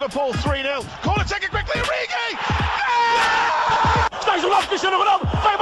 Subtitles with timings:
[0.00, 0.84] Liverpool 3 0.
[1.02, 2.38] Corner taken quickly, Origi!
[4.18, 5.56] Estás do lado Cristiano Ronaldo, vai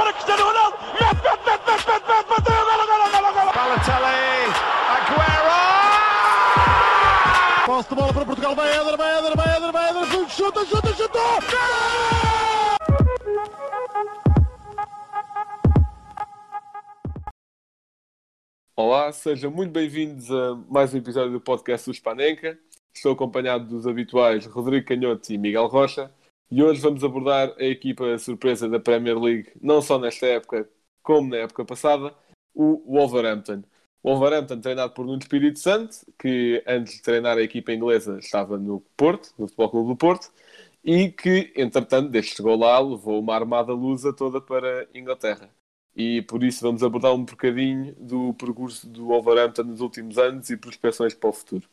[19.25, 22.59] sejam muito bem-vindos a mais um episódio do podcast do Spanenka.
[22.93, 26.13] Estou acompanhado dos habituais Rodrigo Canhoto e Miguel Rocha.
[26.51, 30.69] E hoje vamos abordar a equipa surpresa da Premier League, não só nesta época,
[31.01, 32.13] como na época passada,
[32.53, 33.63] o Wolverhampton.
[34.03, 38.59] O Wolverhampton treinado por Nuno Espírito Santo, que antes de treinar a equipa inglesa estava
[38.59, 40.31] no Porto, no Futebol Clube do Porto,
[40.83, 45.49] e que, entretanto, desde que chegou lá, levou uma armada lusa toda para a Inglaterra.
[45.95, 50.57] E por isso vamos abordar um bocadinho do percurso do Wolverhampton nos últimos anos e
[50.57, 51.69] prospecções para o futuro.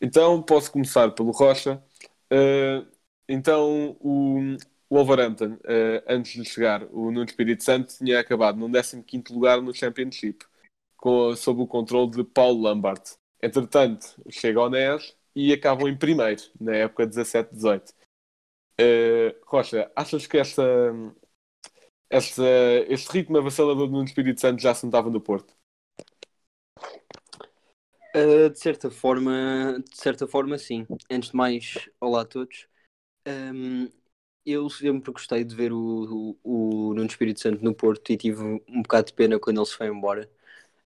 [0.00, 1.82] Então, posso começar pelo Rocha.
[2.30, 2.86] Uh,
[3.26, 4.56] então, o
[4.90, 9.74] Wolverhampton, uh, antes de chegar, o Nuno Espírito Santo tinha acabado no 15º lugar no
[9.74, 10.44] Championship,
[10.96, 13.02] com, sob o controle de Paulo Lambert.
[13.42, 17.92] Entretanto, chega ao NES e acabam em primeiro, na época 17-18.
[18.78, 20.62] Uh, Rocha, achas que esta,
[22.10, 25.54] este ritmo avassalador do Nuno Espírito Santo já se notava no Porto?
[28.14, 30.86] Uh, de certa forma, de certa forma, sim.
[31.10, 32.66] Antes de mais, olá a todos.
[33.26, 33.90] Um,
[34.46, 38.42] eu sempre gostei de ver o, o, o Nuno Espírito Santo no Porto e tive
[38.42, 40.30] um bocado de pena quando ele se foi embora.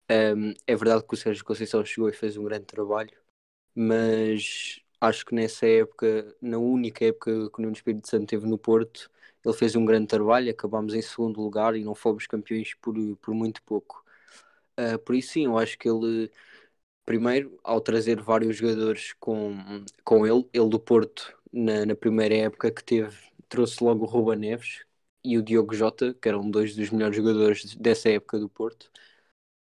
[0.10, 3.16] Um, é verdade que o Sérgio Conceição chegou e fez um grande trabalho,
[3.76, 8.58] mas acho que nessa época, na única época que o Nuno Espírito Santo teve no
[8.58, 9.12] Porto,
[9.46, 13.34] ele fez um grande trabalho, acabámos em segundo lugar e não fomos campeões por, por
[13.34, 14.04] muito pouco.
[14.80, 16.32] Uh, por isso sim, eu acho que ele
[17.10, 22.70] primeiro, ao trazer vários jogadores com, com ele, ele do Porto, na, na primeira época
[22.72, 23.18] que teve,
[23.48, 24.86] trouxe logo o Ruba Neves
[25.24, 28.92] e o Diogo Jota, que eram dois dos melhores jogadores dessa época do Porto,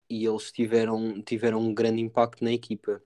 [0.07, 3.01] e eles tiveram, tiveram um grande impacto na equipa.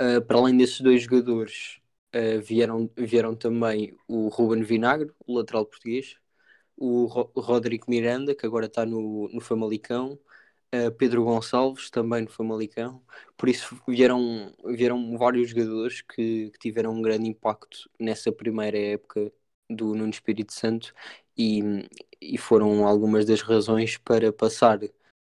[0.00, 1.80] Uh, para além desses dois jogadores,
[2.14, 6.16] uh, vieram, vieram também o Ruben Vinagre, o lateral português,
[6.76, 10.18] o Ro Rodrigo Miranda, que agora está no, no Famalicão,
[10.74, 13.02] uh, Pedro Gonçalves, também no Famalicão.
[13.36, 19.32] Por isso vieram, vieram vários jogadores que, que, tiveram um grande impacto nessa primeira época
[19.70, 20.94] do Nuno Espírito Santo
[21.36, 21.62] e,
[22.20, 24.78] e foram algumas das razões para passar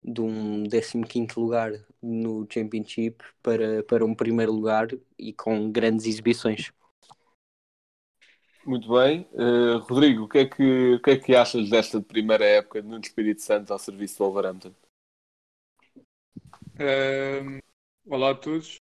[0.06, 6.72] de um 15 lugar no Championship para, para um primeiro lugar e com grandes exibições.
[8.64, 9.28] Muito bem.
[9.32, 12.98] Uh, Rodrigo, o que, é que, o que é que achas desta primeira época no
[12.98, 14.74] Espírito Santo ao serviço do Wolverhampton?
[16.74, 17.60] Uh,
[18.06, 18.76] olá a todos.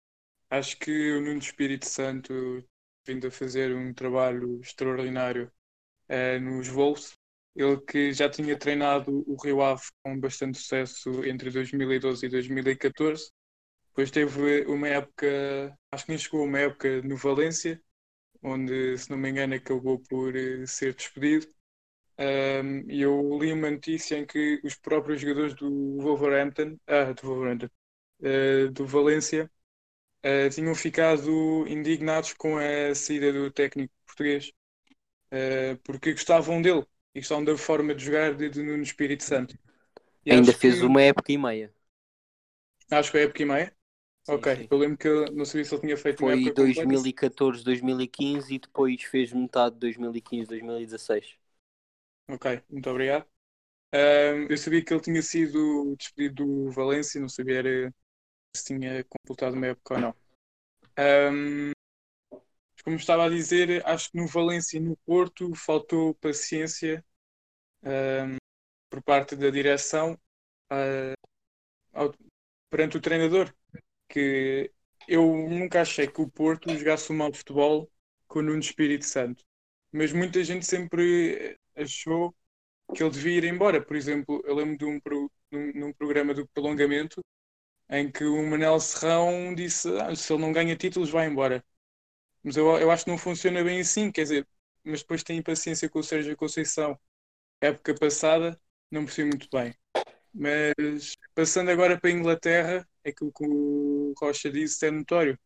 [0.50, 2.64] Acho que o Nuno Espírito Santo
[3.06, 5.52] vindo a fazer um trabalho extraordinário
[6.10, 7.14] uh, nos Wolves.
[7.56, 13.32] Ele que já tinha treinado o Rio Ave com bastante sucesso entre 2012 e 2014.
[13.90, 17.82] Depois teve uma época, acho que nem chegou uma época no Valência,
[18.44, 21.48] onde, se não me engano, acabou por uh, ser despedido.
[22.18, 27.22] Um, e eu li uma notícia em que os próprios jogadores do Wolverhampton, ah, do
[27.28, 27.70] Wolverhampton,
[28.22, 29.52] uh, do Valência,
[30.26, 34.52] uh, tinham ficado indignados com a saída do técnico português,
[35.32, 39.58] uh, porque gostavam dele e gostavam da forma de jogar de, de Nuno Espírito Santo.
[40.26, 40.86] E Ainda fez que...
[40.86, 41.74] uma época e meia.
[42.92, 43.76] Acho que foi época e meia?
[44.24, 44.68] Sim, ok, sim.
[44.72, 48.56] eu lembro que eu não sabia se ele tinha feito Foi uma época 2014, 2015
[48.56, 51.38] e depois fez metade de 2015, 2016.
[52.28, 53.26] Ok, muito obrigado.
[54.50, 57.94] Eu sabia que ele tinha sido despedido do Valência, não sabia
[58.56, 60.16] se tinha completado uma época ou não.
[60.98, 61.75] Um,
[62.86, 67.04] como estava a dizer, acho que no Valência e no Porto faltou paciência
[67.84, 68.38] um,
[68.90, 70.14] por parte da direção
[70.72, 71.16] uh,
[71.94, 72.14] ao,
[72.70, 73.52] perante o treinador.
[74.08, 74.72] Que
[75.08, 77.92] eu nunca achei que o Porto jogasse um mau futebol
[78.28, 79.44] com o Nuno Espírito Santo.
[79.92, 82.36] Mas muita gente sempre achou
[82.96, 83.84] que ele devia ir embora.
[83.84, 87.22] Por exemplo, eu lembro de um, pro, num, num programa do prolongamento
[87.90, 91.64] em que o Manel Serrão disse ah, se ele não ganha títulos vai embora.
[92.46, 94.48] Mas eu, eu acho que não funciona bem assim, quer dizer,
[94.84, 97.00] mas depois tem paciência com o Sérgio Conceição.
[97.62, 98.60] Época passada,
[98.92, 99.76] não percebi muito bem.
[100.34, 105.40] Mas passando agora para a Inglaterra, é que o que o Rocha disse é notório.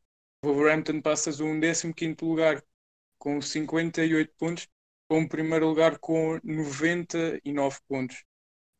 [0.44, 2.63] Wolverhampton passa de um 15 lugar
[3.19, 4.68] com 58 pontos
[5.07, 8.24] para um primeiro lugar com 99 pontos.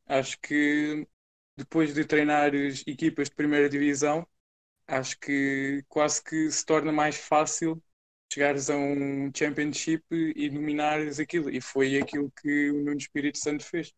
[0.08, 1.08] Acho que
[1.58, 4.28] depois de treinar equipas de primeira divisão,
[4.88, 7.82] acho que quase que se torna mais fácil
[8.32, 11.50] chegares a um Championship e dominares aquilo.
[11.50, 13.94] E foi aquilo que o Nuno Espírito Santo fez.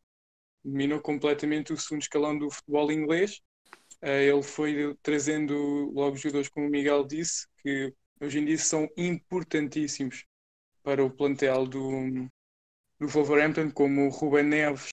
[0.63, 3.41] Dominou completamente o segundo escalão do futebol inglês.
[4.01, 8.87] Eh, ele foi trazendo logo jogadores, como o Miguel disse, que hoje em dia são
[8.97, 10.25] importantíssimos
[10.83, 12.27] para o plantel do,
[12.99, 14.89] do Wolverhampton, como o Ruben Neves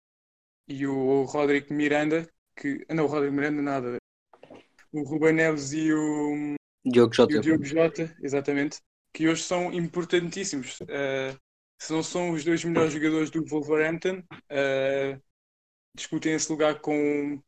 [0.67, 2.85] e o Rodrigo Miranda, que.
[2.91, 3.97] Não, o Rodrigo Miranda nada.
[4.93, 7.39] O Ruben Neves e o, Diogo Jota.
[7.39, 8.79] o Diogo Jota, exatamente,
[9.19, 10.81] que hoje são importantíssimos.
[10.83, 11.37] Uh,
[11.77, 15.21] se não são os dois melhores jogadores do Wolverhampton, uh,
[15.93, 17.43] discutem esse lugar com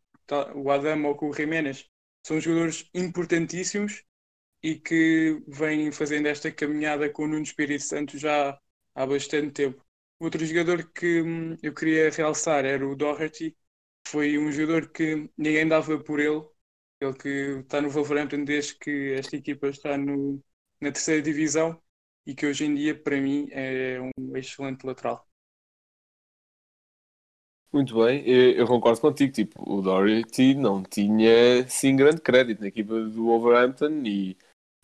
[0.57, 1.89] o Adam ou com o Jiménez.
[2.27, 4.03] São jogadores importantíssimos
[4.65, 8.59] e que vêm fazendo esta caminhada com o Nuno Espírito Santo já
[8.97, 9.85] há bastante tempo.
[10.19, 13.57] Outro jogador que hum, eu queria realçar era o Doherty.
[14.09, 16.45] Foi um jogador que ninguém dava por ele.
[17.01, 17.29] Ele que
[17.61, 20.43] está no Wolverhampton desde que esta equipa está no,
[20.81, 21.81] na terceira divisão
[22.27, 25.27] e que hoje em dia, para mim, é um excelente lateral.
[27.73, 29.33] Muito bem, eu, eu concordo contigo.
[29.33, 34.37] Tipo, o Doherty não tinha sim grande crédito na equipa do Wolverhampton e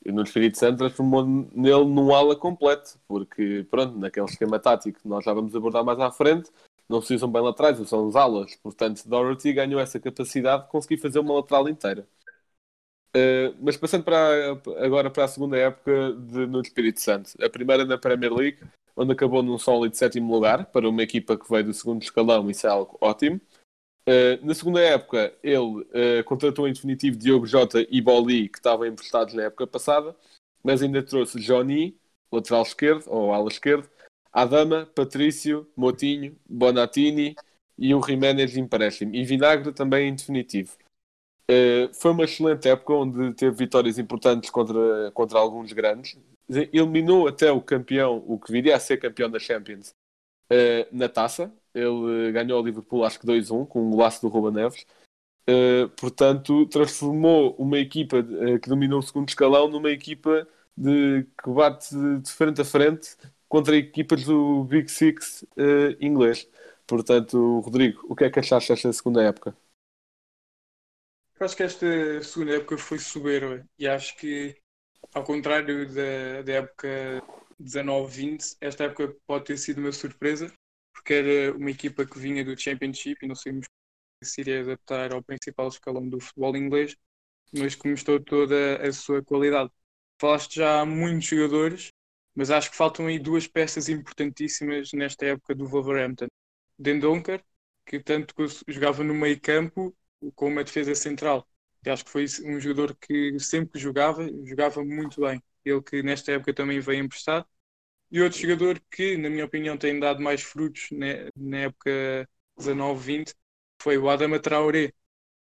[0.04, 5.24] no Espírito Santo transformou nele num ala completo, porque pronto, naquele esquema tático que nós
[5.24, 6.50] já vamos abordar mais à frente,
[6.88, 8.54] não se usam bem laterais, são os alas.
[8.56, 12.06] Portanto, Doherty ganhou essa capacidade de conseguir fazer uma lateral inteira.
[13.14, 17.84] Uh, mas passando para, agora para a segunda época de, no Espírito Santo, a primeira
[17.84, 18.58] na Premier League,
[18.96, 22.66] onde acabou num sólido sétimo lugar para uma equipa que veio do segundo escalão, isso
[22.66, 23.40] é algo ótimo.
[24.08, 28.86] Uh, na segunda época, ele uh, contratou em definitivo Diogo Jota e Boli, que estavam
[28.86, 30.14] emprestados na época passada,
[30.62, 31.98] mas ainda trouxe Johnny,
[32.30, 33.88] lateral esquerdo, ou ala esquerdo,
[34.32, 37.34] Adama, Patrício, Motinho, Bonatini
[37.78, 40.76] e o Jiménez empréstimo, e Vinagre também em definitivo.
[41.48, 46.18] Uh, foi uma excelente época onde teve vitórias importantes contra, contra alguns grandes.
[46.48, 49.94] Eliminou até o campeão, o que viria a ser campeão da Champions,
[50.52, 51.52] uh, na taça.
[51.74, 54.86] Ele ganhou o Liverpool, acho que 2-1, com um golaço do Ruba Neves.
[56.00, 58.22] Portanto, transformou uma equipa
[58.60, 63.16] que dominou o segundo escalão numa equipa de, que bate de frente a frente
[63.48, 65.44] contra equipas do Big Six
[66.00, 66.48] inglês.
[66.86, 69.54] Portanto, Rodrigo, o que é que achaste desta segunda época?
[71.38, 71.86] Eu acho que esta
[72.22, 74.56] segunda época foi soberba e acho que,
[75.14, 77.22] ao contrário da, da época
[77.58, 80.52] 19-20, esta época pode ter sido uma surpresa,
[80.94, 83.66] porque era uma equipa que vinha do Championship e não sabíamos
[84.24, 86.96] se iria adaptar ao principal escalão do futebol inglês,
[87.52, 89.70] mas que mostrou toda a sua qualidade.
[90.20, 91.92] Falaste já há muitos jogadores,
[92.34, 96.28] mas acho que faltam aí duas peças importantíssimas nesta época do Wolverhampton.
[96.78, 97.42] Dendonker,
[97.86, 98.34] que tanto
[98.68, 99.96] jogava no meio campo
[100.34, 101.48] com uma defesa central.
[101.84, 105.42] Eu acho que foi um jogador que sempre que jogava, jogava muito bem.
[105.64, 107.46] Ele que nesta época também veio emprestado.
[108.10, 110.88] E outro jogador que, na minha opinião, tem dado mais frutos
[111.36, 113.34] na, época 19-20
[113.82, 114.92] foi o Adama Traoré.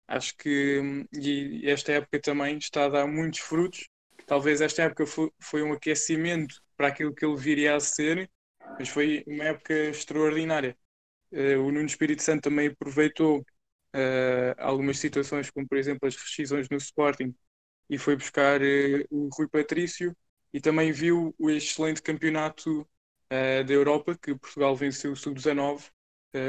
[0.08, 0.82] Acho que
[1.14, 3.90] e esta época também está a dar muitos frutos.
[4.26, 5.06] Talvez esta época
[5.40, 8.30] foi, um aquecimento para aquilo que ele viria a ser,
[8.80, 10.78] mas foi uma época extraordinária.
[11.32, 13.46] Uh, o Nuno Espírito Santo também aproveitou
[13.96, 17.34] uh, algumas situações, como por exemplo as rescisões no Sporting,
[17.90, 20.16] e foi buscar uh, o Rui Patrício,
[20.54, 25.84] e também viu o excelente campeonato uh, da Europa, que Portugal venceu o Sub-19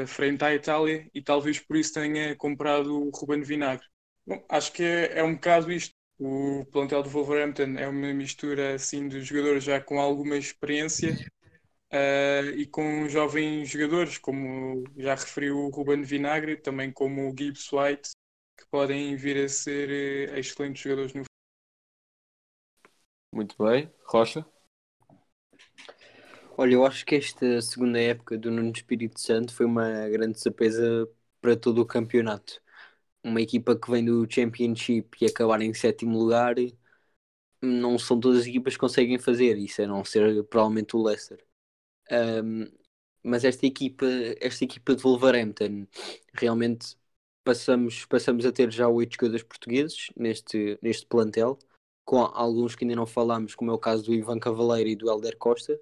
[0.05, 3.87] frente à Itália, e talvez por isso tenha comprado o Ruben Vinagre.
[4.25, 5.95] Bom, acho que é, é um bocado isto.
[6.19, 11.15] O plantel do Wolverhampton é uma mistura assim de jogadores já com alguma experiência
[11.91, 17.71] Uh, e com jovens jogadores, como já referiu o Ruben Vinagre, também como o Gibbs
[17.71, 18.09] White,
[18.57, 19.89] que podem vir a ser
[20.29, 21.23] uh, excelentes jogadores no
[23.33, 23.89] Muito bem.
[24.05, 24.45] Rocha?
[26.57, 31.07] Olha, eu acho que esta segunda época do Nuno Espírito Santo foi uma grande surpresa
[31.39, 32.61] para todo o campeonato.
[33.23, 36.55] Uma equipa que vem do Championship e acabar em sétimo lugar,
[37.61, 41.46] não são todas as equipas que conseguem fazer isso, a não ser provavelmente o Leicester.
[42.11, 42.65] Um,
[43.23, 44.05] mas esta equipa,
[44.39, 45.85] esta equipa de Wolverhampton,
[46.33, 46.95] realmente
[47.43, 51.57] passamos, passamos a ter já oito jogadores portugueses neste, neste plantel,
[52.05, 55.09] com alguns que ainda não falámos, como é o caso do Ivan Cavaleiro e do
[55.09, 55.79] Helder Costa,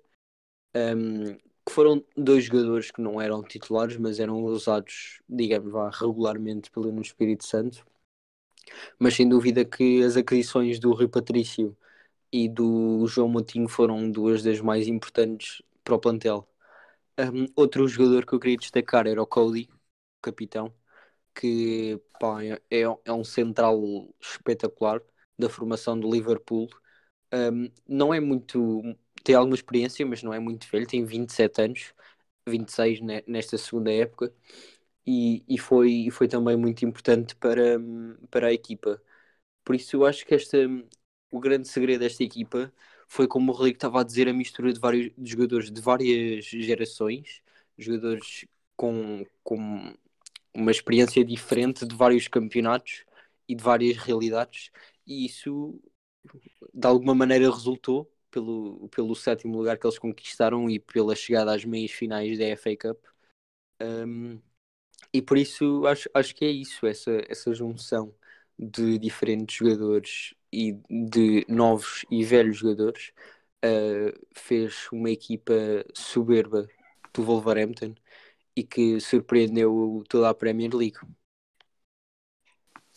[0.75, 7.01] um, que foram dois jogadores que não eram titulares, mas eram usados, digamos, regularmente pelo
[7.01, 7.85] Espírito Santo.
[8.99, 11.75] Mas sem dúvida que as aquisições do Rui Patrício
[12.31, 16.49] e do João Moutinho foram duas das mais importantes para o plantel.
[17.19, 19.69] Um, outro jogador que eu queria destacar era o Cody,
[20.21, 20.73] capitão,
[21.35, 22.59] que pá, é,
[23.05, 23.81] é um central
[24.21, 25.01] espetacular.
[25.39, 26.67] da formação do Liverpool.
[27.33, 28.81] Um, não é muito.
[29.23, 31.93] tem alguma experiência, mas não é muito velho, tem 27 anos,
[32.47, 34.33] 26 nesta segunda época,
[35.05, 37.77] e, e, foi, foi também muito importante para,
[38.31, 39.01] para a equipa.
[39.63, 40.57] Por isso, eu acho que esta,
[41.31, 42.73] o grande segredo desta equipa
[43.07, 46.45] foi, como o Rodrigo estava a dizer, a mistura de vários de jogadores de várias
[46.45, 47.41] gerações,
[47.77, 48.45] jogadores
[48.75, 49.93] com, com
[50.53, 53.05] uma experiência diferente de vários campeonatos
[53.47, 54.71] e de várias realidades,
[55.05, 55.79] e isso
[56.73, 61.63] de alguma maneira resultou pelo, pelo sétimo lugar que eles conquistaram e pela chegada às
[61.65, 62.99] meias finais da FA Cup.
[63.81, 64.41] Um,
[65.13, 68.13] e por isso acho, acho que é isso, essa, essa junção
[68.57, 73.11] de diferentes jogadores e de novos e velhos jogadores
[73.63, 75.53] uh, fez uma equipa
[75.93, 76.67] soberba
[77.13, 77.95] do Wolverhampton
[78.55, 80.97] e que surpreendeu toda a Premier League.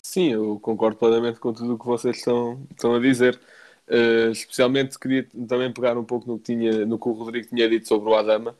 [0.02, 3.38] Sim, eu concordo plenamente com tudo o que vocês estão, estão a dizer.
[3.88, 7.68] Uh, especialmente queria também pegar um pouco no que, tinha, no que o Rodrigo tinha
[7.68, 8.56] dito sobre o Adama,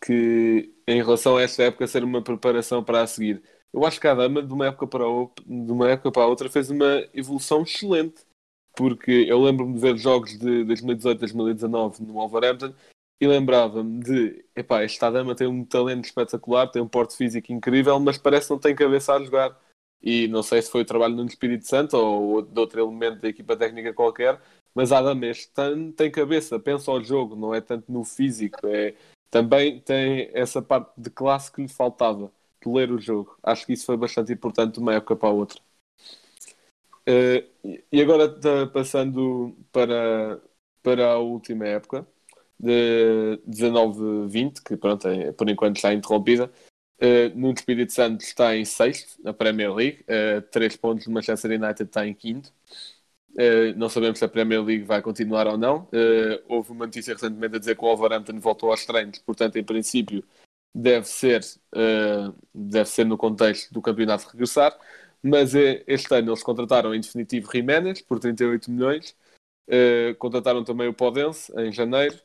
[0.00, 3.42] que em relação a esta época ser uma preparação para a seguir.
[3.72, 5.04] Eu acho que a Adama, de uma época para,
[5.46, 8.24] de uma época para a outra, fez uma evolução excelente.
[8.76, 12.74] Porque eu lembro-me de ver jogos de 2018, 2019 no Wolverhampton
[13.20, 18.00] e lembrava-me de, epá, esta dama tem um talento espetacular, tem um porte físico incrível,
[18.00, 19.60] mas parece que não tem cabeça a jogar.
[20.02, 23.28] E não sei se foi o trabalho no Espírito Santo ou de outro elemento da
[23.28, 24.40] equipa técnica qualquer,
[24.74, 28.66] mas a dama este tem, tem cabeça, pensa ao jogo, não é tanto no físico,
[28.66, 28.94] é,
[29.30, 32.32] também tem essa parte de classe que lhe faltava,
[32.64, 33.36] de ler o jogo.
[33.42, 35.60] Acho que isso foi bastante importante de uma época para a outra.
[37.08, 38.28] Uh, e agora
[38.72, 40.40] passando para,
[40.82, 42.06] para a última época,
[42.58, 46.50] de 19-20, que pronto, é, por enquanto está interrompida.
[47.02, 51.50] Uh, no Espírito Santo está em sexto na Premier League, uh, três pontos do Manchester
[51.52, 52.52] United está em quinto.
[53.30, 55.84] Uh, não sabemos se a Premier League vai continuar ou não.
[55.84, 59.64] Uh, houve uma notícia recentemente a dizer que o Wolverhampton voltou aos treinos, portanto, em
[59.64, 60.22] princípio,
[60.74, 61.42] deve ser,
[61.74, 64.76] uh, deve ser no contexto do campeonato regressar.
[65.22, 69.14] Mas este ano eles contrataram em definitivo Jiménez por 38 milhões,
[70.18, 72.18] contrataram também o Podense em janeiro,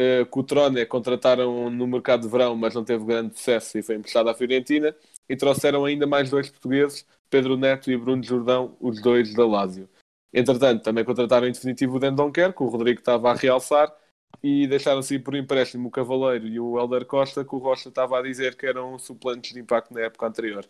[0.00, 4.30] Uh, Cotrone contrataram no mercado de verão, mas não teve grande sucesso e foi emprestado
[4.30, 4.96] à Fiorentina.
[5.28, 9.88] E trouxeram ainda mais dois portugueses, Pedro Neto e Bruno Jordão, os dois da Lazio.
[10.32, 13.94] Entretanto, também contrataram em definitivo o Dendonker, que o Rodrigo estava a realçar,
[14.42, 18.18] e deixaram-se ir por empréstimo o Cavaleiro e o Helder Costa, que o Rocha estava
[18.18, 20.66] a dizer que eram suplentes de impacto na época anterior.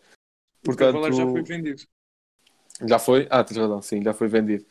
[0.63, 1.83] Portanto, o Cavaleiro já foi vendido.
[2.87, 3.27] Já foi?
[3.31, 4.65] Ah, tens razão, sim, já foi vendido.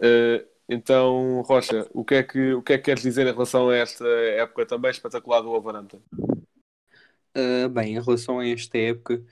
[0.00, 3.68] Uh, então, Rocha, o que, é que, o que é que queres dizer em relação
[3.68, 6.00] a esta época também espetacular do Wolverhampton?
[7.36, 9.22] Uh, bem, em relação a esta época,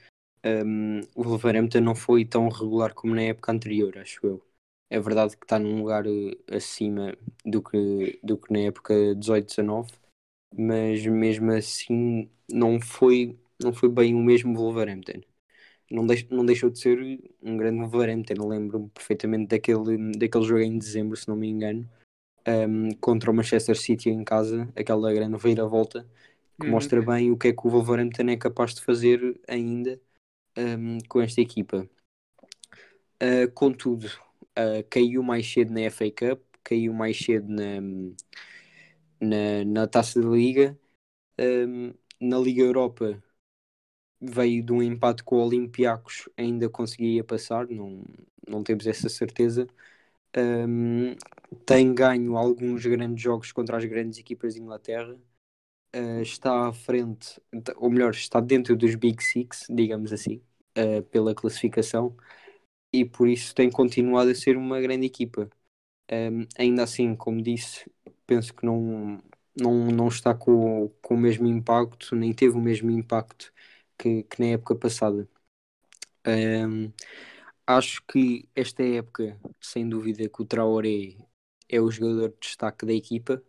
[0.45, 4.45] um, o Wolverhampton não foi tão regular como na época anterior, acho eu.
[4.89, 9.91] É verdade que está num lugar eh, acima do que, do que na época 18-19,
[10.57, 15.21] mas mesmo assim não foi, não foi bem o mesmo Wolverhampton
[15.89, 16.99] não, deix, não deixou de ser
[17.41, 18.47] um grande Wolverhampton.
[18.47, 21.87] Lembro-me perfeitamente daquele, daquele jogo em dezembro, se não me engano,
[22.47, 26.07] um, contra o Manchester City em casa, aquela grande vira-volta,
[26.59, 26.73] que uhum.
[26.73, 29.99] mostra bem o que é que o Wolverhampton é capaz de fazer ainda
[30.57, 31.87] um, com esta equipa.
[33.21, 34.09] Uh, contudo,
[34.57, 37.81] uh, caiu mais cedo na FA Cup, caiu mais cedo na,
[39.19, 40.77] na, na Taça da Liga.
[41.39, 43.21] Um, na Liga Europa
[44.21, 48.03] veio de um empate com o Olympiacos, ainda conseguia passar, não,
[48.47, 49.67] não temos essa certeza.
[50.37, 51.15] Um,
[51.65, 55.17] tem ganho alguns grandes jogos contra as grandes equipas de Inglaterra.
[55.95, 57.41] Uh, está à frente,
[57.77, 60.41] ou melhor, está dentro dos Big Six, digamos assim,
[60.77, 62.15] uh, pela classificação,
[63.01, 65.49] e por isso tem continuado a ser uma grande equipa.
[66.11, 67.91] Um, ainda assim, como disse,
[68.27, 69.21] penso que não,
[69.59, 73.53] não, não está com, com o mesmo impacto, nem teve o mesmo impacto
[73.97, 75.27] que, que na época passada.
[76.27, 76.91] Um,
[77.67, 81.17] acho que esta época, sem dúvida, que o Traoré
[81.69, 83.43] é o jogador de destaque da equipa.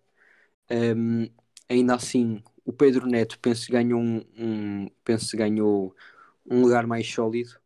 [0.70, 1.28] Um,
[1.68, 5.94] ainda assim, o Pedro Neto penso que ganhou um, um penso ganhou
[6.46, 7.60] um lugar mais sólido.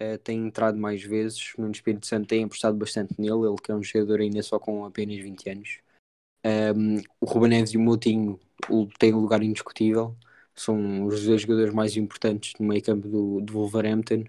[0.00, 1.52] Uh, tem entrado mais vezes.
[1.56, 3.46] No Espírito Santo tem apostado bastante nele.
[3.46, 5.78] Ele que é um jogador ainda só com apenas 20 anos.
[6.44, 8.38] Um, o Ruben Neves e o Moutinho
[8.98, 10.16] têm um lugar indiscutível
[10.54, 14.24] são os dois jogadores mais importantes no meio campo do, do Wolverhampton.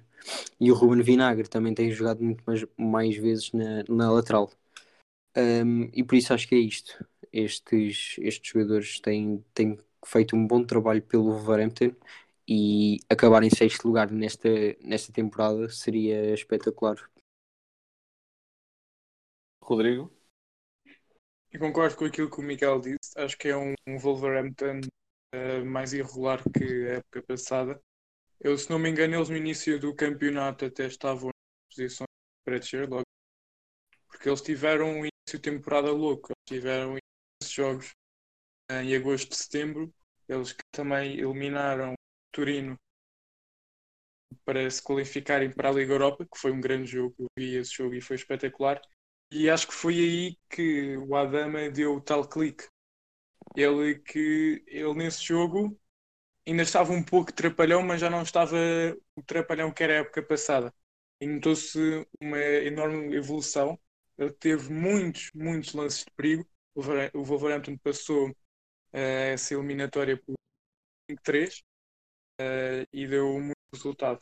[0.60, 4.52] E o Ruben Vinagre também tem jogado muito mais, mais vezes na, na lateral.
[5.38, 7.06] Um, e por isso acho que é isto.
[7.32, 11.92] Estes, estes jogadores têm, têm feito um bom trabalho pelo Wolverhampton
[12.48, 14.50] e acabar em sexto lugar nesta,
[14.84, 16.96] nesta temporada seria espetacular
[19.66, 20.14] Rodrigo?
[21.52, 23.18] Eu concordo com aquilo que o Miguel disse.
[23.18, 24.82] Acho que é um, um Wolverhampton
[25.34, 27.82] uh, mais irregular que a época passada.
[28.40, 32.08] Eu, se não me engano, eles no início do campeonato até estavam em posições
[32.46, 33.06] para descer logo.
[34.08, 36.32] Porque eles tiveram um início de temporada louco.
[36.32, 36.98] Eles tiveram
[37.42, 37.92] esses jogos
[38.70, 39.94] em agosto e setembro.
[40.28, 41.96] Eles que também eliminaram
[42.36, 42.78] Turino
[44.44, 47.16] para se qualificarem para a Liga Europa, que foi um grande jogo.
[47.18, 48.82] Eu vi esse jogo e foi espetacular.
[49.32, 52.68] E acho que foi aí que o Adama deu o tal clique.
[53.56, 55.80] Ele que ele nesse jogo
[56.48, 58.58] ainda estava um pouco trapalhão, mas já não estava
[59.16, 60.74] o trapalhão que era a época passada.
[61.22, 61.80] E notou-se
[62.20, 63.80] uma enorme evolução.
[64.18, 66.46] Ele teve muitos, muitos lances de perigo.
[66.76, 68.36] O Wolverhampton passou uh,
[68.94, 70.36] essa eliminatória por
[71.10, 71.65] 5-3
[72.40, 74.22] uh, e deu muito resultado.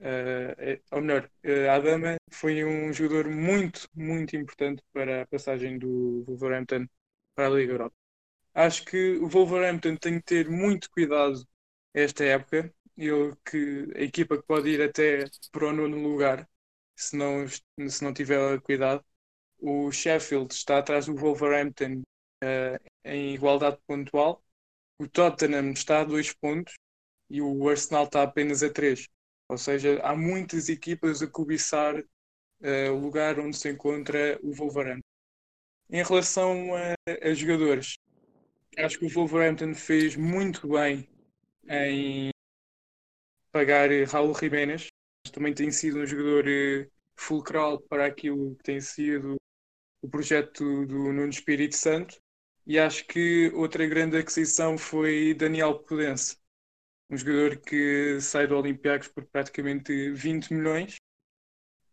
[0.00, 6.24] Uh, ou melhor, uh, Adama foi um jogador muito, muito importante para a passagem do
[6.24, 6.86] Wolverhampton
[7.34, 7.96] para a Liga Europa.
[8.54, 11.46] Acho que o Wolverhampton tem que ter muito cuidado
[11.94, 12.72] esta época.
[12.96, 16.48] Ele que a equipa que pode ir até para o nono lugar,
[16.96, 19.04] se não, se não tiver cuidado.
[19.60, 22.02] O Sheffield está atrás do Wolverhampton
[22.44, 24.42] uh, em igualdade pontual.
[25.00, 26.74] O Tottenham está a dois pontos
[27.30, 29.08] e o Arsenal está apenas a três.
[29.48, 35.06] Ou seja, há muitas equipas a cobiçar uh, o lugar onde se encontra o Wolverhampton.
[35.90, 37.96] Em relação a, a, jogadores,
[38.76, 41.08] acho que o Wolverhampton fez muito bem
[41.68, 42.30] em
[43.50, 44.88] pagar Raul Jiménez.
[45.32, 49.36] Também tem sido um jogador uh, fulcral para aquilo que tem sido
[50.02, 52.20] o projeto do Nuno Espírito Santo.
[52.66, 56.36] E acho que outra grande aquisição foi Daniel Pudense
[57.10, 60.96] um jogador que sai do Olympiacos por praticamente 20 milhões.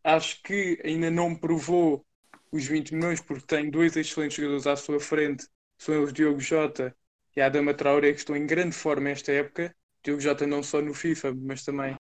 [0.04, 2.06] Acho que ainda não provou
[2.52, 6.96] os 20 milhões porque tem dois excelentes jogadores à sua frente, são eles Diogo Jota
[7.36, 9.76] e Adama Traoré, que estão em grande forma esta época.
[10.04, 11.96] Diogo Jota não só no FIFA, mas também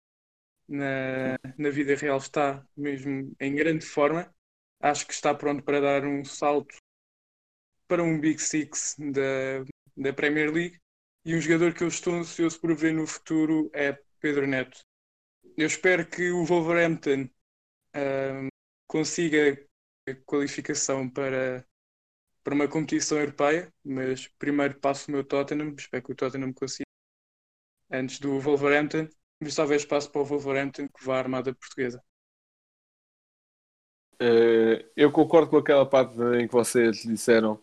[0.69, 4.33] na, na vida real está mesmo em grande forma.
[4.81, 6.75] Acho que está pronto para dar um salto
[7.87, 9.65] para um Big Six da,
[9.97, 10.79] da Premier League
[11.25, 14.81] e um jogador que eu estou ansioso por ver no futuro é Pedro Neto.
[15.57, 17.29] Eu espero que o Wolverhampton
[17.97, 18.49] uh,
[18.87, 19.61] consiga
[20.09, 21.67] a qualificação para,
[22.43, 26.85] para uma competição europeia, mas primeiro passo o meu Tottenham, espero que o Tottenham consiga
[27.91, 29.09] antes do Wolverhampton,
[29.41, 32.03] mas talvez passe para o Wolverhampton que vá à Armada Portuguesa.
[34.23, 37.59] Uh, eu concordo com aquela parte em que vocês disseram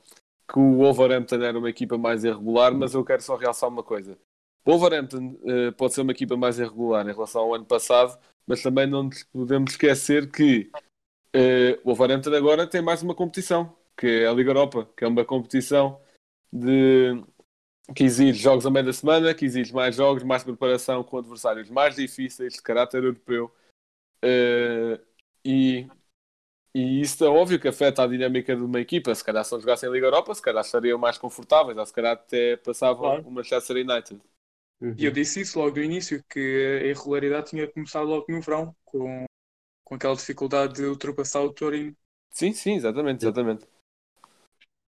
[0.49, 4.17] que o Wolverhampton era uma equipa mais irregular, mas eu quero só realçar uma coisa.
[4.65, 8.61] O Wolverhampton uh, pode ser uma equipa mais irregular em relação ao ano passado, mas
[8.61, 10.69] também não podemos esquecer que
[11.35, 15.07] uh, o Wolverhampton agora tem mais uma competição, que é a Liga Europa, que é
[15.07, 15.99] uma competição
[16.51, 17.21] de
[17.95, 21.69] que exige jogos a meio da semana, que exige mais jogos, mais preparação com adversários
[21.69, 23.53] mais difíceis, de caráter europeu.
[24.23, 24.99] Uh,
[25.45, 25.87] e
[26.73, 29.13] e isso é óbvio que afeta a dinâmica de uma equipa.
[29.13, 31.93] Se calhar se não jogassem em Liga Europa, se calhar estariam mais confortáveis, ou se
[31.93, 33.27] calhar até passavam claro.
[33.27, 34.21] o Manchester United.
[34.79, 34.95] Uhum.
[34.97, 38.75] E eu disse isso logo do início, que a irregularidade tinha começado logo no verão,
[38.85, 39.25] com,
[39.83, 41.95] com aquela dificuldade de ultrapassar o Torino.
[42.29, 43.65] Sim, sim, exatamente, exatamente.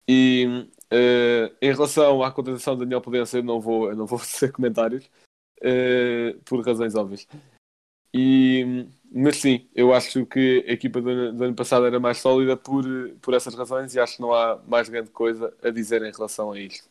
[0.07, 0.47] E
[0.93, 4.53] uh, em relação à contratação de Daniel Pudense, eu não vou, eu não vou fazer
[4.53, 5.07] comentários,
[5.59, 7.27] uh, por razões óbvias.
[8.13, 12.19] E, mas sim, eu acho que a equipa do ano, do ano, passado era mais
[12.19, 12.85] sólida por,
[13.23, 16.53] por essas razões e acho que não há mais grande coisa a dizer em relação
[16.53, 16.89] a isto.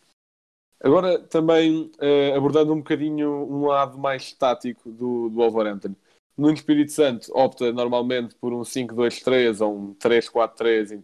[0.80, 5.96] Agora, também uh, abordando um bocadinho um lado mais tático do, do Wolverhampton.
[6.38, 11.04] No Espírito Santo opta normalmente por um 5-2-3 ou um 3-4-3,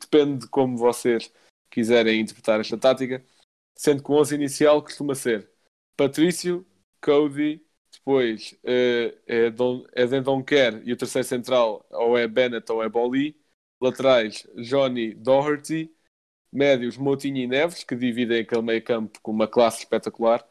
[0.00, 1.32] depende de como vocês
[1.70, 3.24] quiserem interpretar esta tática,
[3.76, 5.48] sendo que o 11 inicial costuma ser
[5.96, 6.66] Patrício,
[7.00, 7.64] Cody,
[7.98, 9.52] depois uh, é,
[9.92, 13.36] é Denton Kerr e o terceiro central ou é Bennett ou é Bolly.
[13.80, 15.92] Laterais, Johnny Doherty.
[16.52, 20.46] Médios, Moutinho e Neves, que dividem aquele meio campo com uma classe espetacular.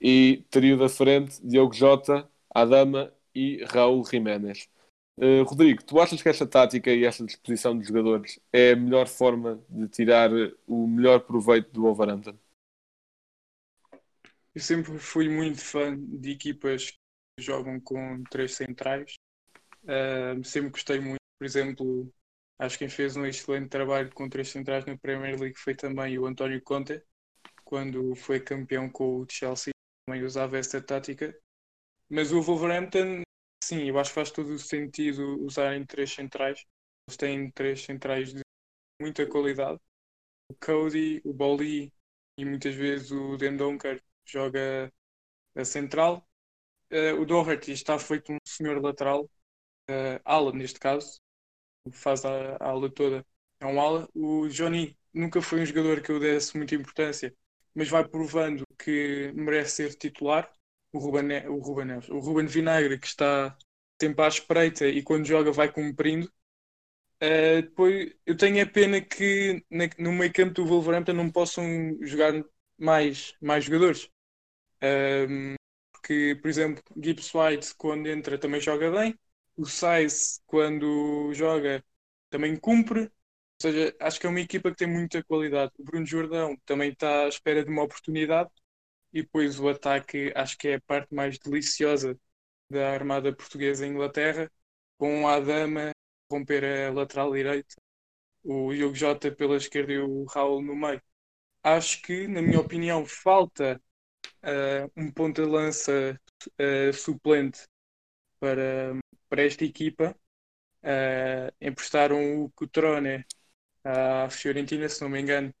[0.00, 4.68] E trio da frente, Diogo Jota, Adama e Raul Jiménez.
[5.16, 9.08] Uh, Rodrigo, tu achas que esta tática e esta disposição dos jogadores é a melhor
[9.08, 10.30] forma de tirar
[10.66, 12.38] o melhor proveito do Wolverhampton?
[14.58, 19.14] Eu sempre fui muito fã de equipas que jogam com três centrais.
[19.84, 22.12] Uh, sempre gostei muito, por exemplo,
[22.58, 26.18] acho que quem fez um excelente trabalho com três centrais na Premier League foi também
[26.18, 27.00] o António Conte,
[27.64, 29.70] quando foi campeão com o Chelsea,
[30.04, 31.32] também usava esta tática.
[32.10, 33.22] Mas o Wolverhampton,
[33.62, 36.64] sim, eu acho que faz todo o sentido usarem três centrais.
[37.08, 38.40] Eles têm três centrais de
[39.00, 39.78] muita qualidade.
[40.50, 41.92] O Cody, o Boli
[42.36, 44.92] e muitas vezes o Dendonker joga
[45.54, 46.26] a central.
[46.92, 49.24] Uh, o Doherty está feito um senhor lateral,
[49.90, 51.20] uh, ala neste caso,
[51.92, 53.26] faz a, a ala toda,
[53.60, 54.08] é um ala.
[54.14, 57.34] O Johnny nunca foi um jogador que eu desse muita importância,
[57.74, 60.50] mas vai provando que merece ser titular.
[60.92, 63.56] O Ruben, o Ruben, Neves, o Ruben Vinagre, que está
[64.00, 66.30] sempre à espreita e quando joga vai cumprindo.
[67.22, 71.64] Uh, depois, eu tenho a pena que na, no meio campo do Wolverhampton não possam
[72.02, 72.32] jogar
[72.78, 74.08] mais, mais jogadores.
[74.82, 75.54] Um,
[75.92, 79.18] porque, por exemplo, Gibbs White, quando entra, também joga bem.
[79.56, 81.84] O Sainz, quando joga,
[82.30, 83.02] também cumpre.
[83.02, 83.10] Ou
[83.62, 85.72] seja, acho que é uma equipa que tem muita qualidade.
[85.78, 88.50] O Bruno Jordão também está à espera de uma oportunidade.
[89.12, 92.18] E depois o ataque, acho que é a parte mais deliciosa
[92.70, 94.50] da Armada Portuguesa em Inglaterra,
[94.98, 95.92] com a Adama
[96.30, 97.74] romper a lateral direita,
[98.44, 101.02] o Diogo Jota pela esquerda e o Raul no meio.
[101.62, 103.80] Acho que, na minha opinião, falta
[104.42, 106.20] uh, um ponta de lança
[106.60, 107.62] uh, suplente
[108.40, 108.98] para,
[109.28, 110.16] para esta equipa.
[110.82, 113.24] Uh, emprestaram o Cutrone
[113.84, 115.52] à Fiorentina, se não me engano,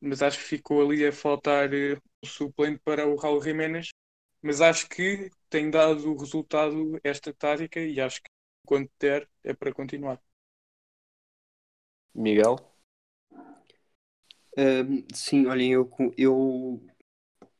[0.00, 3.90] mas acho que ficou ali a faltar um suplente para o Raul Jiménez.
[4.42, 8.30] Mas acho que tem dado o resultado esta tática e acho que
[8.66, 10.20] quando der é para continuar.
[12.14, 12.56] Miguel?
[15.12, 16.82] sim, olhem, eu, eu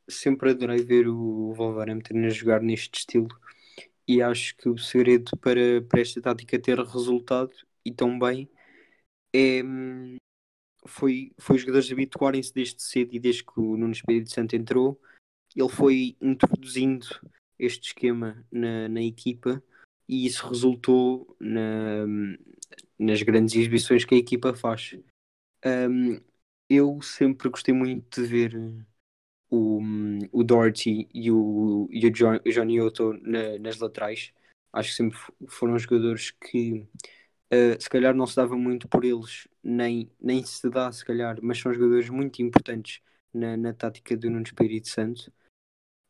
[0.09, 3.27] sempre adorei ver o Wolverhampton a jogar neste estilo
[4.07, 7.51] e acho que o segredo para, para esta tática ter resultado
[7.83, 8.49] e tão bem
[9.35, 9.61] é,
[10.85, 14.99] foi, foi os jogadores habituarem-se desde cedo e desde que o Nuno Espírito Santo entrou
[15.55, 17.07] ele foi introduzindo
[17.57, 19.61] este esquema na, na equipa
[20.07, 22.05] e isso resultou na,
[22.97, 24.95] nas grandes exibições que a equipa faz.
[25.65, 26.21] Um,
[26.69, 28.85] eu sempre gostei muito de ver
[29.49, 29.81] o,
[30.31, 34.31] o Doherty e o, e o John, Otto na, nas laterais.
[34.73, 36.85] Acho que sempre foram jogadores que
[37.53, 41.37] uh, se calhar não se dava muito por eles, nem, nem se dá se calhar,
[41.41, 43.01] mas são jogadores muito importantes
[43.33, 45.31] na, na tática do Nuno Espírito Santo.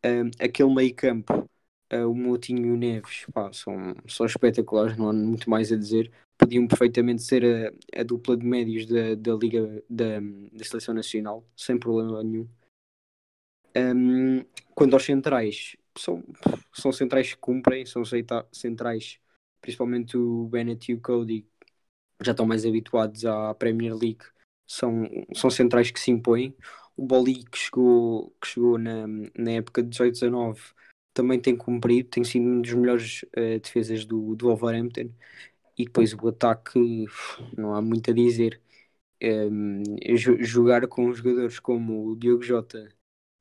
[0.05, 1.49] Um, aquele meio campo,
[1.93, 5.77] uh, o Moutinho e o Neves, pá, são, são espetaculares, não há muito mais a
[5.77, 6.11] dizer.
[6.37, 7.43] Podiam perfeitamente ser
[7.95, 10.19] a, a dupla de médios da, da Liga da,
[10.51, 12.47] da Seleção Nacional, sem problema nenhum.
[13.77, 16.23] Um, quanto aos centrais, são,
[16.73, 18.03] são centrais que cumprem, são
[18.51, 19.19] centrais,
[19.61, 21.45] principalmente o Bennett e o Cody,
[22.23, 24.25] já estão mais habituados à Premier League,
[24.67, 26.55] são, são centrais que se impõem.
[26.95, 30.59] O Boli, que chegou, que chegou na, na época de 18-19,
[31.13, 35.11] também tem cumprido, tem sido um dos melhores uh, defesas do, do Wolverhampton.
[35.77, 37.05] E depois o ataque,
[37.57, 38.61] não há muito a dizer.
[39.23, 39.83] Um,
[40.41, 42.89] jogar com jogadores como o Diogo Jota,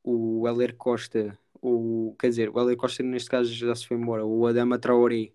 [0.07, 4.25] o Heller Costa, o, quer dizer, o Heller Costa neste caso já se foi embora,
[4.25, 5.33] o Adama Traoré,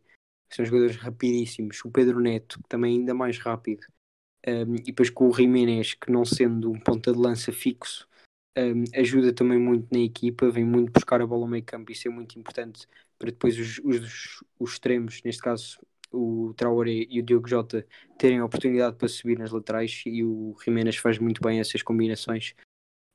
[0.49, 3.85] que são jogadores rapidíssimos, o Pedro Neto, que também é ainda mais rápido,
[4.47, 8.07] um, e depois com o Jiménez, que não sendo um ponta de lança fixo,
[8.57, 12.07] um, ajuda também muito na equipa, vem muito buscar a bola ao meio campo, isso
[12.07, 12.87] é muito importante
[13.19, 15.79] para depois os, os, os extremos, neste caso
[16.11, 17.85] o Traoré e o Diogo Jota,
[18.17, 22.53] terem a oportunidade para subir nas laterais e o Jiménez faz muito bem essas combinações.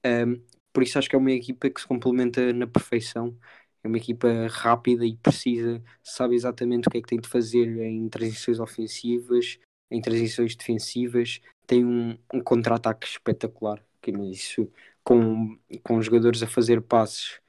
[0.05, 0.41] Um,
[0.77, 3.35] por isso acho que é uma equipa que se complementa na perfeição.
[3.83, 7.67] É uma equipa rápida e precisa, sabe exatamente o que é que tem de fazer
[7.79, 9.59] em transições ofensivas,
[9.91, 11.41] em transições defensivas.
[11.67, 13.83] Tem um, um contra-ataque espetacular.
[14.03, 14.71] Que isso,
[15.03, 17.41] com, com jogadores a fazer passes,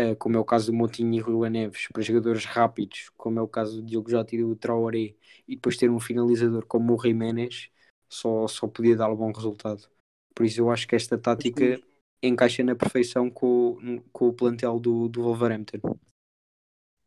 [0.00, 3.42] uh, como é o caso do Motinho e Rua Neves, para jogadores rápidos, como é
[3.42, 5.14] o caso do Diogo Jota e do Traoré,
[5.46, 7.68] e depois ter um finalizador como o Jiménez,
[8.08, 9.86] só, só podia dar um bom resultado.
[10.34, 11.78] Por isso eu acho que esta tática
[12.22, 15.78] encaixa na perfeição com, com o plantel do, do Wolverhampton.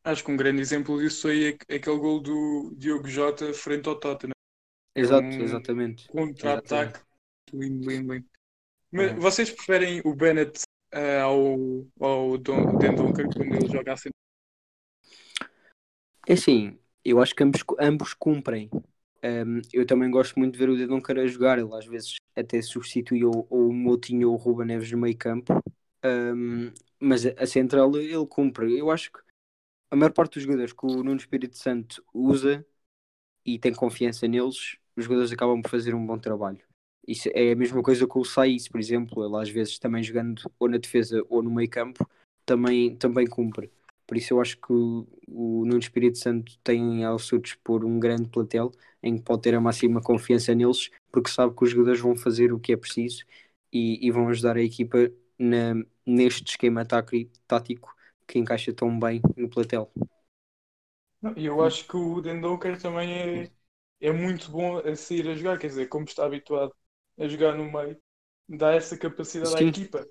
[0.03, 3.99] Acho que um grande exemplo disso aí é aquele gol do Diogo Jota frente ao
[3.99, 4.33] Tottenham.
[4.95, 6.07] Exato, um exatamente.
[6.09, 6.99] Contra-ataque.
[7.53, 8.25] Lindo, lindo, lindo.
[8.91, 9.15] Mas é.
[9.15, 10.61] vocês preferem o Bennett
[10.93, 11.57] uh, ao,
[11.99, 14.09] ao Don, Dan Duncan quando ele joga assim?
[16.27, 18.69] É assim, eu acho que ambos, ambos cumprem.
[19.23, 22.61] Um, eu também gosto muito de ver o Dedon a jogar, ele às vezes até
[22.61, 25.53] substitui ou, o Moutinho ou o Ruba Neves no meio campo,
[26.03, 28.77] um, mas a, central ele cumpre.
[28.77, 29.19] Eu acho que
[29.91, 32.65] a maior parte dos jogadores que o Nuno Espírito Santo usa
[33.45, 36.61] e tem confiança neles, os jogadores acabam por fazer um bom trabalho.
[37.07, 40.41] Isso é a mesma coisa com o Saiz, por exemplo, ele às vezes também jogando
[40.57, 42.07] ou na defesa ou no meio campo,
[42.45, 43.69] também, também cumpre.
[44.13, 47.99] Por isso eu acho que o, o Nuno Espírito Santo tem ao seu dispor um
[47.99, 48.71] grande platel
[49.01, 52.53] em que pode ter a máxima confiança neles, porque sabe que os jogadores vão fazer
[52.53, 53.23] o que é preciso
[53.71, 54.99] e, e vão ajudar a equipa
[55.39, 55.73] na,
[56.05, 57.95] neste esquema tático
[58.27, 59.91] que encaixa tão bem no platel.
[61.37, 63.51] Eu acho que o Dendonker também é,
[64.01, 66.75] é muito bom a sair a jogar, quer dizer, como está habituado
[67.17, 67.97] a jogar no meio,
[68.49, 69.69] dá essa capacidade à Sim.
[69.69, 70.05] equipa.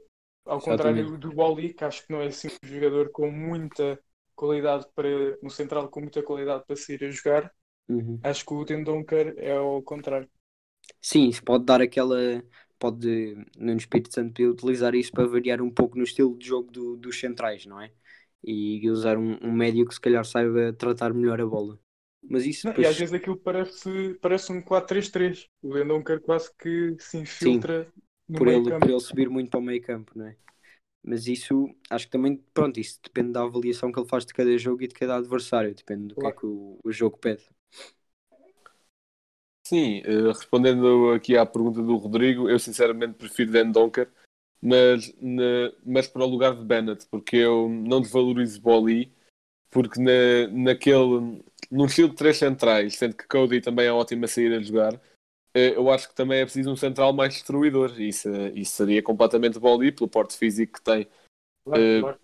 [0.44, 1.14] Ao Exatamente.
[1.14, 3.98] contrário do Boli, que acho que não é assim um jogador com muita
[4.34, 5.08] qualidade para
[5.42, 7.52] um central com muita qualidade para sair a jogar,
[7.88, 8.24] Uhum.
[8.24, 10.30] acho que o Dendonker é ao contrário.
[11.00, 12.16] Sim, isso pode dar aquela.
[12.78, 16.70] Pode, no Espírito Santo, poder utilizar isso para variar um pouco no estilo de jogo
[16.72, 17.92] do- dos centrais, não é?
[18.44, 21.78] E usar um, um médio que se calhar saiba tratar melhor a bola.
[22.28, 25.48] Mas isso Não, e às vezes aquilo parece, parece um 4-3-3.
[25.62, 27.92] O Dendonker quase que se infiltra no
[28.38, 28.80] por ele, campo.
[28.80, 30.36] por ele subir muito para o meio campo, não é?
[31.04, 34.56] Mas isso, acho que também, pronto, isso depende da avaliação que ele faz de cada
[34.56, 36.36] jogo e de cada adversário, depende do que é Claro.
[36.38, 37.42] que o, o jogo pede.
[39.66, 44.08] Sim, eh, respondendo aqui à pergunta do Rodrigo, eu sinceramente prefiro Dan Donker,
[44.60, 49.12] mas, na- mas para o lugar de Bennett, porque eu não desvalorizo Boli,
[49.70, 54.28] porque na, naquele, num estilo de três centrais, sendo que Cody também é ótimo a
[54.28, 55.00] sair a jogar,
[55.54, 59.58] eu acho que também é preciso um central mais destruidor, e isso, isso seria completamente
[59.58, 61.06] Boli, pelo porte físico que tem.
[61.64, 62.18] Claro, eh, claro.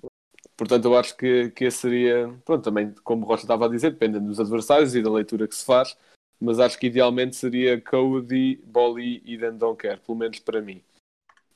[0.57, 3.93] Portanto, eu acho que, que esse seria, pronto, também, como o Rocha estava a dizer,
[3.93, 5.97] dependendo dos adversários e da leitura que se faz,
[6.41, 10.83] mas acho que idealmente seria Cody, Bolly e Dendonker, pelo menos para mim.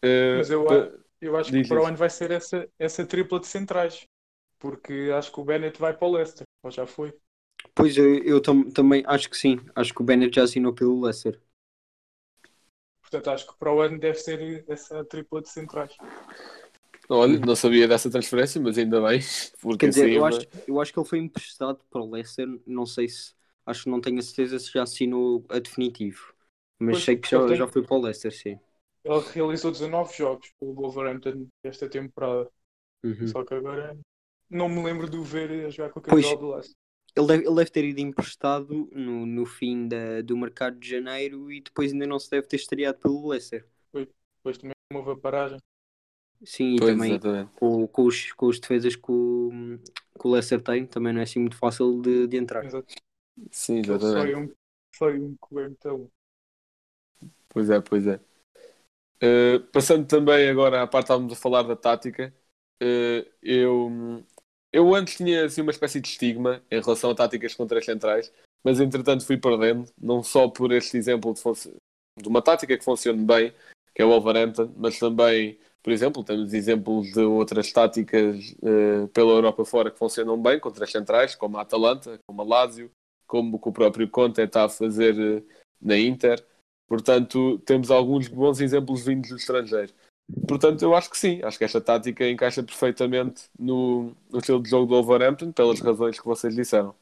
[0.02, 0.64] Eh, Mas eu,
[1.20, 4.04] eu acho que para o ano vai ser essa, essa tripla de centrais.
[4.58, 6.44] Porque acho que o Bennett vai para o Leicester.
[6.62, 7.12] Ou já foi.
[7.74, 11.00] Pois eu, eu tam- também acho que sim, acho que o Bennett já assinou pelo
[11.00, 11.40] Leicester.
[13.12, 15.94] Portanto, acho que para o ano deve ser essa tripla de centrais.
[17.08, 19.20] Olha, não sabia dessa transferência, mas ainda bem,
[19.60, 22.46] porque Quer dizer, assim, eu acho, eu acho que ele foi emprestado para o Leicester,
[22.66, 23.34] não sei se,
[23.66, 26.32] acho que não tenho a certeza se já assinou a definitivo,
[26.78, 28.58] mas Pois, sei que já, tenho- já foi para o Leicester, sim.
[29.04, 32.50] Ele realizou 19 jogos pelo Wolverhampton esta temporada.
[33.04, 33.32] Uhum.
[33.32, 33.96] Só que agora
[34.50, 36.26] não me lembro de o ver a jogar com Pois.
[36.26, 36.76] camisola do Leicester.
[37.14, 41.52] Ele deve, ele deve ter ido emprestado no, no fim da, do mercado de janeiro
[41.52, 43.66] e depois ainda não se deve ter estreado pelo Leicester.
[43.92, 45.58] Depois também houve a paragem.
[46.44, 49.50] Sim, e Pois, também com, com, os, com os defesas que o,
[50.18, 52.64] que o Leicester tem, também não é assim muito fácil de, de entrar.
[52.64, 52.92] Exato.
[53.50, 54.14] Sim, exatamente.
[54.16, 54.54] foi um,
[54.96, 56.08] foi um cobertor.
[57.48, 58.20] Pois é, pois é.
[59.22, 62.34] Uh, passando também agora à parte estávamos a falar da tática,
[62.82, 64.24] uh, eu,
[64.72, 68.32] eu antes tinha assim, uma espécie de estigma em relação a táticas contra as centrais,
[68.64, 71.42] mas entretanto fui perdendo, não só por este exemplo de,
[72.22, 73.52] de uma tática que funcione bem,
[73.94, 79.32] que é o Wolverhampton, mas também, por exemplo, temos exemplos de outras táticas uh, pela
[79.32, 82.90] Europa fora que funcionam bem contra as centrais, como a Atalanta, como a Lazio,
[83.26, 85.46] como o próprio Conte está a fazer uh,
[85.80, 86.42] na Inter.
[86.88, 89.92] Portanto, temos alguns bons exemplos vindos do estrangeiro.
[90.48, 91.40] Portanto, eu acho que sim.
[91.42, 96.18] Acho que esta tática encaixa perfeitamente no, no estilo de jogo do Wolverhampton, pelas razões
[96.18, 96.94] que vocês disseram.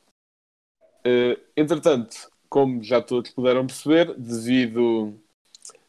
[1.04, 5.14] Eh, entretanto, como já todos puderam perceber, devido,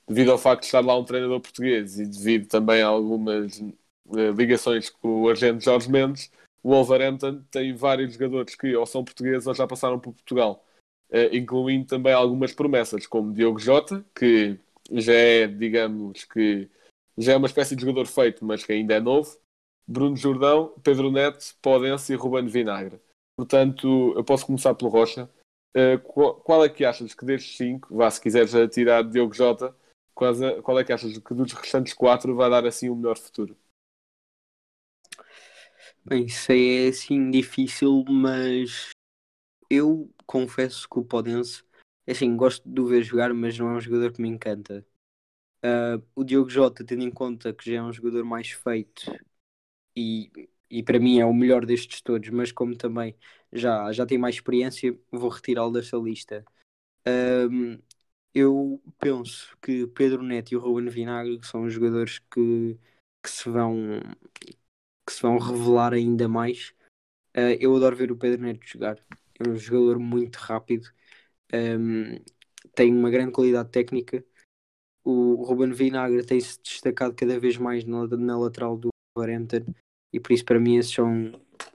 [0.08, 4.32] devido ao facto de estar lá um treinador português e devido também a algumas eh,
[4.36, 6.32] ligações com o argento Jorge Mendes,
[6.64, 10.64] o Wolverhampton tem vários jogadores que ou são portugueses ou já passaram por Portugal.
[11.10, 14.58] Uh, incluindo também algumas promessas, como Diogo Jota, que
[14.94, 16.70] já é, digamos que
[17.18, 19.38] já é uma espécie de jogador feito, mas que ainda é novo,
[19.88, 23.00] Bruno Jordão, Pedro Neto, Podense e Ruben Vinagre.
[23.38, 25.30] Portanto, eu posso começar pelo Rocha.
[25.76, 26.00] Uh,
[26.44, 29.76] qual, é que achas que destes cinco, vá se quiseres tirar Diogo Jota,
[30.14, 33.18] qual, qual é que achas que dos restantes quatro vai dar assim o um melhor
[33.18, 33.58] futuro?
[36.04, 38.90] Bem, isso é assim difícil, mas
[39.70, 41.64] eu confesso que o Podense,
[42.08, 44.86] assim, gosto de o ver jogar, mas não é um jogador que me encanta.
[45.64, 49.12] Uh, o Diogo Jota, tendo em conta que já é um jogador mais feito
[49.96, 50.32] e,
[50.70, 53.16] e para mim é o melhor destes todos, mas como também
[53.54, 56.44] já, já tem mais experiência, vou retirá-lo desta lista.
[57.08, 57.80] Um,
[58.34, 62.80] eu penso que Pedro Neto e o Ruben Vinagre são jogadores que,
[63.22, 64.00] que, se vão,
[65.06, 66.74] que se vão revelar ainda mais.
[67.36, 68.98] Uh, eu adoro ver o Pedro Neto jogar
[69.40, 70.90] é um jogador muito rápido,
[71.54, 72.20] um,
[72.76, 74.24] tem uma grande qualidade técnica.
[75.04, 79.74] O Ruben Vinagre tem-se destacado cada vez mais na, na lateral do Wolverhampton
[80.14, 81.32] e por isso para mim esses são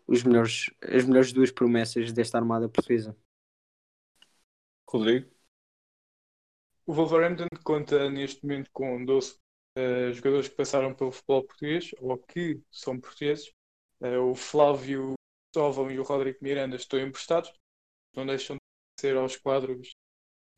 [0.07, 3.17] os melhores, as melhores duas promessas desta armada portuguesa.
[4.89, 5.29] Rodrigo?
[6.87, 9.37] O Wolverhampton conta neste momento com 12
[9.77, 13.53] uh, jogadores que passaram pelo futebol português ou que são portugueses.
[14.01, 15.15] Uh, o Flávio
[15.57, 17.53] Cristóvão e o Rodrigo Miranda estão emprestados,
[18.15, 19.91] não deixam de ser aos quadros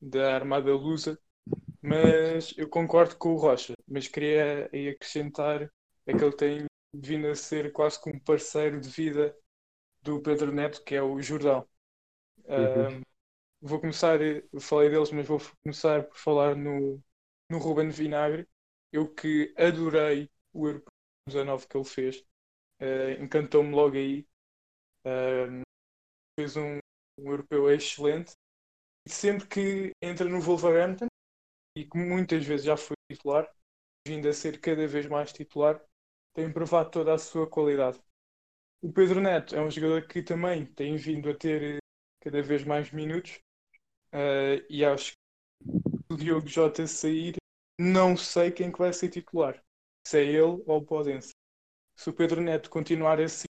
[0.00, 1.18] da Armada Lusa,
[1.82, 5.70] mas eu concordo com o Rocha, mas queria aí acrescentar
[6.06, 9.36] é que ele tem vindo a ser quase como parceiro de vida
[10.02, 11.68] do Pedro Neto, que é o Jordão.
[12.46, 12.98] Uhum.
[12.98, 13.02] Um,
[13.60, 14.18] vou começar,
[14.58, 17.02] falei deles, mas vou começar por falar no,
[17.50, 18.48] no Ruben Vinagre.
[18.90, 20.92] Eu que adorei o Europeu
[21.26, 22.24] 19 que ele fez,
[22.80, 24.26] uh, encantou-me logo aí.
[25.04, 25.60] Uh,
[26.38, 26.78] fez um,
[27.18, 28.32] um europeu excelente.
[29.06, 31.06] E sempre que entra no Wolverhampton,
[31.78, 33.48] e que muitas vezes já foi titular,
[34.06, 35.80] vindo a ser cada vez mais titular,
[36.34, 38.00] tem provado toda a sua qualidade.
[38.82, 41.78] O Pedro Neto é um jogador que também tem vindo a ter
[42.20, 43.40] cada vez mais minutos
[44.12, 47.36] uh, e acho que o Diogo Jota sair,
[47.78, 49.62] não sei quem que vai ser titular.
[50.04, 51.30] Se é ele ou o Podense.
[51.96, 53.46] Se o Pedro Neto continuar assim,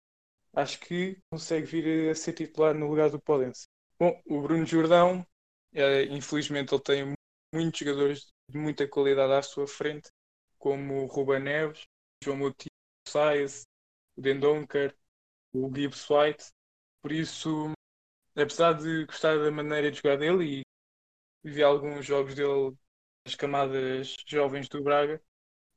[0.54, 3.64] acho que consegue vir a ser titular no lugar do Podense.
[3.98, 5.26] Bom, o Bruno Jordão,
[5.74, 7.14] uh, infelizmente ele tem
[7.52, 10.10] muitos jogadores de muita qualidade à sua frente,
[10.58, 11.86] como o Ruben Neves,
[12.22, 12.70] João Moutinho,
[13.08, 13.64] Saez,
[14.16, 14.96] o Dendonker,
[15.52, 16.46] o Gibbs White.
[17.02, 17.72] Por isso,
[18.36, 20.62] apesar de gostar da maneira de jogar dele
[21.44, 22.76] e vi alguns jogos dele
[23.26, 25.22] nas camadas jovens do Braga,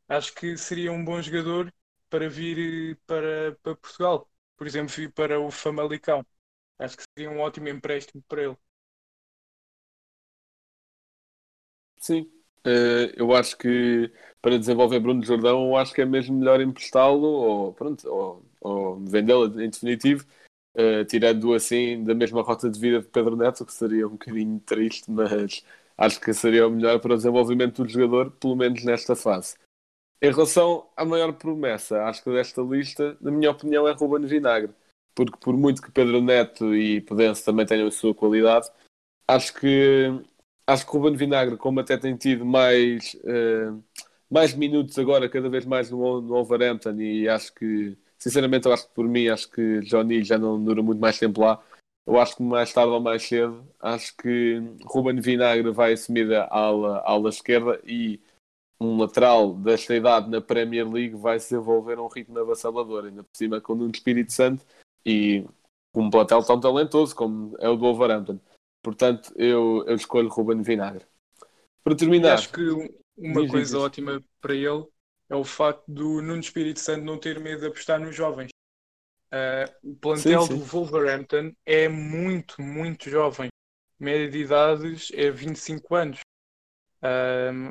[0.07, 1.73] acho que seria um bom jogador
[2.09, 4.29] para vir para, para Portugal.
[4.57, 6.25] Por exemplo, vir para o Famalicão.
[6.79, 8.57] Acho que seria um ótimo empréstimo para ele.
[12.05, 12.21] Sim,
[12.67, 17.25] uh, eu acho que para desenvolver Bruno Jordão, eu acho que é mesmo melhor emprestá-lo
[17.25, 20.23] ou, pronto, ou, ou vendê-lo em definitivo,
[20.77, 24.59] uh, tirando assim da mesma rota de vida de Pedro Neto, que seria um bocadinho
[24.59, 25.65] triste, mas
[25.97, 29.55] acho que seria o melhor para o desenvolvimento do jogador, pelo menos nesta fase.
[30.21, 34.71] Em relação à maior promessa, acho que desta lista, na minha opinião, é Ruben Vinagre.
[35.15, 38.69] Porque por muito que Pedro Neto e Pudense também tenham a sua qualidade,
[39.27, 40.13] acho que
[40.67, 43.83] acho que o Ruben Vinagre, como até tem tido mais, uh,
[44.29, 48.87] mais minutos agora, cada vez mais no, no Wolverhampton, e acho que, sinceramente, eu acho
[48.87, 51.61] que por mim, acho que Johnny já não dura muito mais tempo lá.
[52.07, 56.47] Eu acho que mais tarde ou mais cedo, acho que Ruben Vinagre vai assumir a
[56.51, 58.19] ala, a ala esquerda e
[58.79, 63.35] um lateral desta idade na Premier League vai se desenvolver um ritmo avassalador, ainda por
[63.35, 64.63] cima com o Espírito Santo
[65.05, 65.45] e
[65.95, 68.39] um plantel tão talentoso como é o do Wolverhampton.
[68.85, 71.03] Portanto, eu, eu escolho Ruben Vinagre.
[71.83, 72.35] Para terminar.
[72.35, 72.61] acho que
[73.17, 73.83] uma diz, coisa diz.
[73.83, 74.85] ótima para ele
[75.27, 78.51] é o facto do Nuno Espírito Santo não ter medo de apostar nos jovens.
[79.33, 80.59] Uh, o plantel sim, sim.
[80.59, 83.49] do Wolverhampton é muito, muito jovem.
[83.99, 86.19] Média de idades é 25 anos.
[87.01, 87.67] Uh,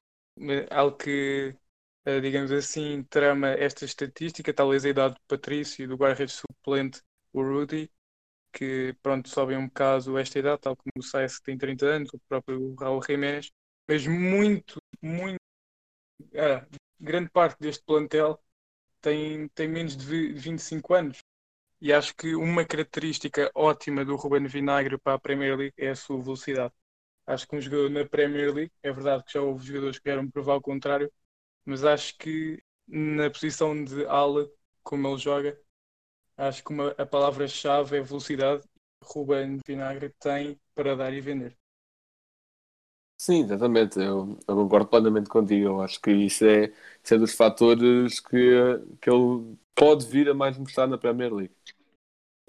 [0.68, 1.54] algo que,
[2.08, 7.00] uh, digamos assim, trama esta estatística, talvez a idade do Patrício e do guarda-redes suplente,
[7.32, 7.88] o Rudy,
[8.54, 12.20] que pronto, sobem um bocado esta idade, tal como o Sainz tem 30 anos, o
[12.28, 13.50] próprio Raul Jiménez,
[13.88, 15.38] mas muito, muito,
[16.36, 16.66] ah,
[17.00, 18.38] grande parte deste plantel
[19.00, 21.18] tem, tem menos de 25 anos.
[21.80, 25.96] E acho que uma característica ótima do Ruben Vinagre para a Premier League é a
[25.96, 26.72] sua velocidade.
[27.26, 30.30] Acho que um jogador na Premier League, é verdade que já houve jogadores que vieram
[30.30, 31.12] provar o contrário,
[31.64, 34.48] mas acho que na posição de ala,
[34.82, 35.58] como ele joga,
[36.36, 38.64] Acho que uma, a palavra-chave é velocidade.
[39.02, 41.56] Ruben Vinagre tem para dar e vender.
[43.16, 43.98] Sim, exatamente.
[43.98, 45.66] Eu, eu, concordo plenamente contigo.
[45.66, 48.38] Eu acho que isso é, isso é dos fatores que,
[49.00, 51.54] que ele pode vir a mais mostrar na Premier League.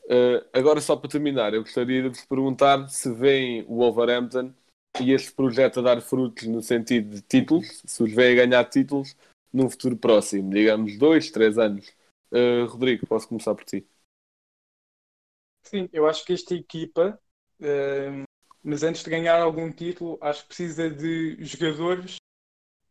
[0.06, 4.54] Uh, agora, só para terminar, eu gostaria de vos perguntar se vem o Wolverhampton
[5.02, 8.64] e este projeto a dar frutos no sentido de títulos, se os vem a ganhar
[8.66, 9.16] títulos
[9.52, 11.92] num futuro próximo, digamos dois, três anos.
[12.36, 13.88] Uh, Rodrigo, posso começar por ti.
[15.64, 17.20] Sim, eu acho que esta equipa,
[17.62, 18.24] uh,
[18.62, 22.18] mas antes de ganhar algum título, acho que precisa de jogadores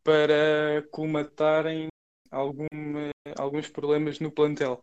[0.03, 1.89] para colmatarem
[2.31, 2.67] algum,
[3.39, 4.83] alguns problemas no plantel.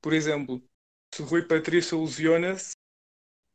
[0.00, 0.62] Por exemplo,
[1.14, 2.72] se Rui Patrício lesiona-se,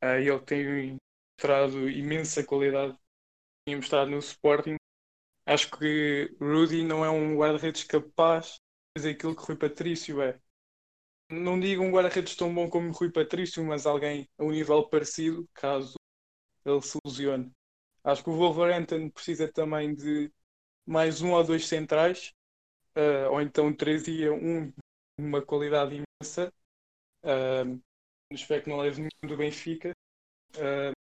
[0.03, 0.97] uh, ele tem
[1.37, 2.97] mostrado imensa qualidade,
[3.65, 4.77] tem mostrado no Sporting.
[5.45, 8.57] Acho que Rudy não é um guarda-redes capaz
[8.97, 10.39] fazer aquilo que Rui Patrício é.
[11.29, 15.47] Não digo um guarda-redes tão bom como Rui Patrício, mas alguém a um nível parecido,
[15.53, 15.95] caso
[16.65, 17.51] ele se lesione.
[18.03, 20.31] Acho que o Wolverhampton precisa também de
[20.85, 22.33] mais um ou dois centrais,
[22.95, 24.73] uh, ou então trazia um de
[25.19, 26.51] uma qualidade imensa.
[27.23, 27.79] Uh,
[28.31, 29.91] espero que não leve nenhum do Benfica,
[30.55, 30.93] uh,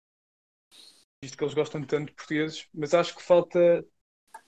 [1.23, 3.87] visto que eles gostam tanto de portugueses, mas acho que falta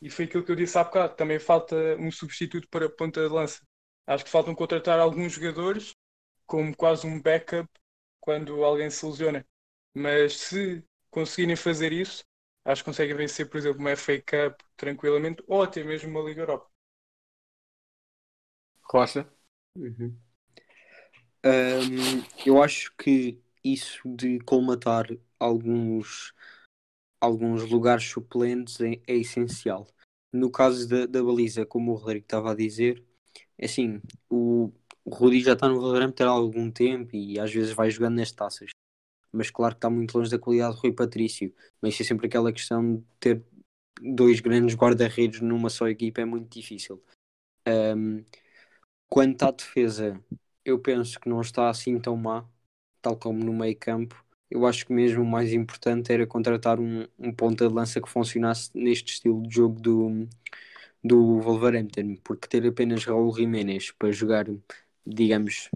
[0.00, 1.14] e foi aquilo que eu disse há bocado.
[1.16, 3.60] Também falta um substituto para ponta de lança.
[4.06, 5.94] Acho que faltam contratar alguns jogadores
[6.46, 7.68] como quase um backup
[8.20, 9.46] quando alguém se lesiona.
[9.94, 12.24] Mas se conseguirem fazer isso,
[12.64, 16.42] acho que conseguem vencer, por exemplo, uma FA Cup tranquilamente ou até mesmo uma Liga
[16.42, 16.68] Europa.
[18.92, 19.28] Rocha?
[19.76, 20.18] Uhum.
[21.42, 25.06] Ahm, eu acho que isso de colmatar
[25.38, 26.32] alguns,
[27.20, 29.86] alguns lugares suplentes é, é essencial.
[30.32, 33.02] No caso da, da baliza, como o Rodrigo estava a dizer,
[33.58, 34.72] é assim, o,
[35.04, 38.32] o Rudi já está no Valorant há algum tempo e às vezes vai jogando nas
[38.32, 38.70] taças.
[39.32, 41.54] Mas claro que está muito longe da qualidade do Rui Patrício.
[41.80, 43.44] Mas é sempre aquela questão de ter
[44.00, 47.02] dois grandes guarda-redes numa só equipa é muito difícil.
[47.66, 48.24] Ahm,
[49.08, 50.22] quanto à defesa,
[50.64, 52.48] eu penso que não está assim tão má,
[53.00, 54.24] tal como no meio campo.
[54.50, 58.08] Eu acho que mesmo o mais importante era contratar um, um ponta de lança que
[58.08, 60.28] funcionasse neste estilo de jogo do,
[61.04, 64.46] do Wolverhampton, porque ter apenas Raul Jiménez para jogar,
[65.06, 65.70] digamos,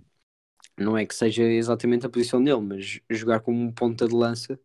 [0.79, 4.59] não é que seja exatamente a posição dele, mas jogar como um ponta de lança,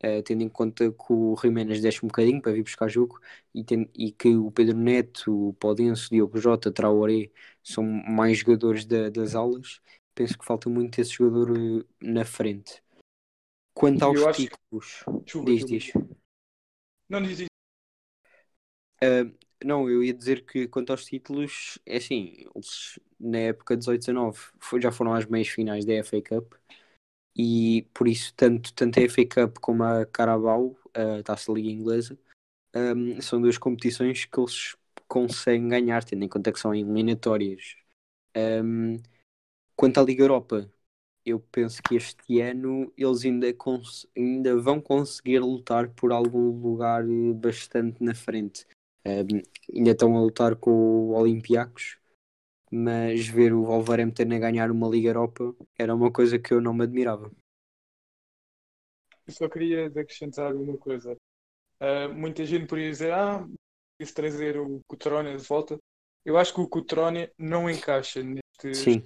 [0.00, 3.20] eh, tendo em conta que o Jiménez deixa um bocadinho para vir buscar jogo
[3.54, 7.30] e, tem- e que o Pedro Neto, o Paulinho, Diogo Jota, Traoré
[7.62, 9.80] são mais jogadores da- das aulas,
[10.14, 12.82] penso que falta muito esse jogador eh, na frente.
[13.78, 15.04] Quanto aos Eu títulos,
[15.44, 15.92] diz, diz.
[17.08, 17.48] Não diz isso.
[19.00, 19.30] Ah,
[19.64, 24.80] não, eu ia dizer que quanto aos títulos, é assim, eles na época 18-19 foi-
[24.80, 26.52] já foram às meias finais da FA Cup
[27.36, 32.18] e por isso tanto, tanto a FA Cup como a Carabao, a Taça Liga Inglesa,
[32.74, 34.76] ahm, são duas competições que eles
[35.08, 37.76] conseguem ganhar, tendo em conta que são eliminatórias.
[38.36, 38.98] Ahm,
[39.76, 40.70] quanto à Liga Europa,
[41.30, 43.46] eu penso que este ano eles ainda,
[44.16, 48.66] ainda vão conseguir lutar por algum lugar eh, bastante na frente.
[49.06, 49.42] Um,
[49.74, 51.98] ainda estão a lutar com o Olympiacos,
[52.70, 56.74] mas ver o Wolverhampton a ganhar uma Liga Europa era uma coisa que eu não
[56.74, 57.30] me admirava.
[59.26, 61.16] Eu só queria acrescentar uma coisa.
[61.80, 63.46] Ah, muita gente poderia dizer, ah,
[63.96, 65.78] preciso trazer o Cutrone de volta.
[66.24, 69.04] Eu acho que o Cutrone não encaixa neste Sim,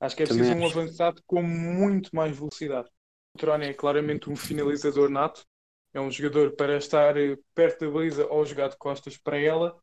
[0.00, 2.88] Acho que é Também preciso um avançado com muito mais velocidade.
[3.34, 5.44] O Trone é claramente um finalizador nato.
[5.92, 9.76] É um jogador para estar eh, perto da baliza ou jogar de costas para ela,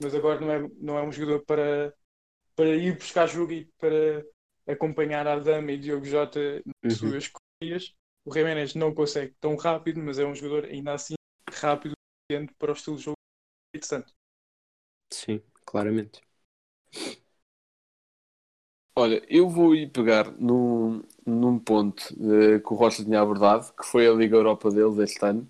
[0.00, 1.94] mas agora não é, não é um jogador para,
[2.56, 4.24] para ir buscar jogo e para
[4.66, 6.98] acompanhar a Dama e Diogo Jota nas Uhum.
[6.98, 7.94] suas corridas.
[8.24, 11.14] O Jiménez não consegue tão rápido, mas é um jogador ainda assim
[11.52, 11.94] rápido
[12.58, 14.12] para o estilo de jogo do Espírito Santo.
[15.10, 16.20] sim, claramente.
[18.96, 23.84] Olha, eu vou ir pegar num, num ponto eh, que o Rocha tinha abordado, que
[23.84, 25.48] foi a Liga Europa deles este ano,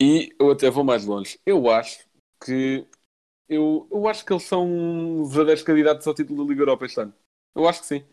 [0.00, 1.38] e eu até vou mais longe.
[1.46, 2.06] Eu acho
[2.44, 2.86] que
[3.48, 7.14] eu, eu acho que eles são verdadeiros candidatos ao título da Liga Europa este ano.
[7.54, 8.04] Eu acho que sim.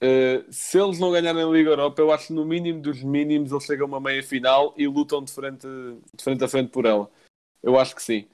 [0.00, 3.52] Eh, se eles não ganharem a Liga Europa, eu acho que no mínimo dos mínimos
[3.52, 6.86] eles chegam a uma meia final e lutam de frente, de frente a frente por
[6.86, 7.10] ela.
[7.62, 8.26] Eu acho que sim.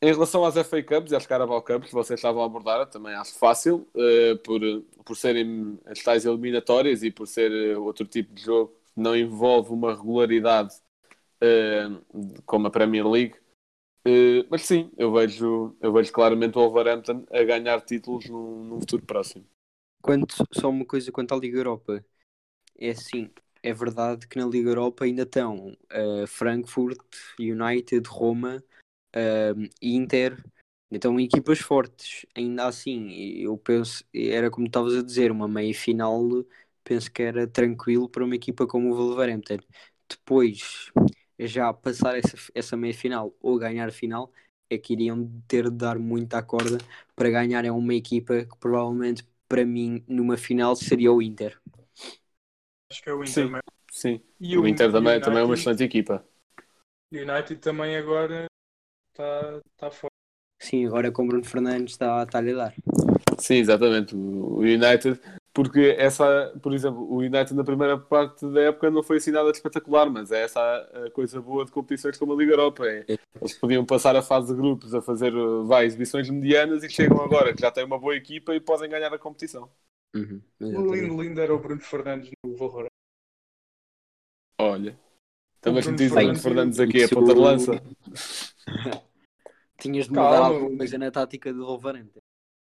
[0.00, 3.14] Em relação às FA Cups e às Carabao Cups, que vocês estavam a abordar, também
[3.14, 4.60] acho fácil, eh, por,
[5.04, 9.16] por serem as tais eliminatórias e por ser eh, outro tipo de jogo que não
[9.16, 10.74] envolve uma regularidade
[11.40, 11.88] eh,
[12.44, 13.36] como a Premier League.
[14.04, 18.80] Eh, mas sim, eu vejo, eu vejo claramente o Wolverhampton a ganhar títulos num, num
[18.80, 19.44] futuro próximo.
[20.00, 22.04] Quanto, só uma coisa quanto à Liga Europa.
[22.78, 23.30] É assim,
[23.62, 27.00] é verdade que na Liga Europa ainda estão uh, Frankfurt,
[27.40, 28.62] United, Roma,
[29.16, 30.42] uh, Inter,
[30.90, 32.26] então equipas fortes.
[32.36, 33.10] Ainda assim,
[33.40, 36.22] eu penso, era como estavas a dizer, uma meia final,
[36.84, 39.58] penso que era tranquilo para uma equipa como o Wolverhampton.
[40.08, 40.90] Depois,
[41.38, 44.32] já passar essa, essa meia final ou ganhar a final,
[44.70, 46.78] é que iriam ter de dar muita corda
[47.14, 51.58] para ganhar é uma equipa que provavelmente para mim numa final seria o Inter.
[52.90, 53.48] Acho que é o Inter.
[53.48, 53.50] Sim.
[53.50, 56.24] mas- Sim, E o Inter também, United- também é uma excelente equipa.
[57.12, 58.46] O United também agora
[59.16, 60.12] está tá fora.
[60.60, 62.74] Sim, agora com o Bruno Fernandes está, está a lhe dar.
[63.38, 64.14] Sim, exatamente.
[64.14, 65.20] O United,
[65.52, 69.50] porque essa, por exemplo, o United na primeira parte da época não foi assim nada
[69.50, 70.60] de espetacular, mas é essa
[71.06, 72.86] a coisa boa de competições como a Liga Europa.
[72.86, 73.04] É,
[73.40, 75.32] eles podiam passar a fase de grupos a fazer
[75.64, 79.12] vai, exibições medianas e chegam agora que já têm uma boa equipa e podem ganhar
[79.12, 79.70] a competição.
[80.14, 82.96] Uhum, O lindo, lindo era o Bruno Fernandes no Wolverhampton.
[84.58, 84.98] Olha,
[85.66, 87.82] também te diz o Bruno Fernandes- Fernandes aqui, a Isso- ponta de lança.
[89.78, 92.20] Tinhas de mudar alguma mas- coisa na tática do Wolverhampton.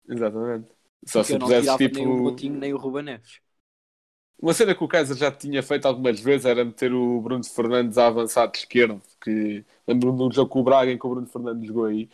[0.09, 0.68] Exatamente.
[1.07, 1.94] Só Porque se pusesse tipo.
[1.97, 3.40] nem o Coutinho nem o Ruben Neves.
[4.40, 7.97] Uma cena que o Kaiser já tinha feito algumas vezes era meter o Bruno Fernandes
[7.97, 11.11] a avançar de esquerdo, que lembro-me de um jogo com o Braga em que o
[11.11, 12.11] Bruno Fernandes jogou aí.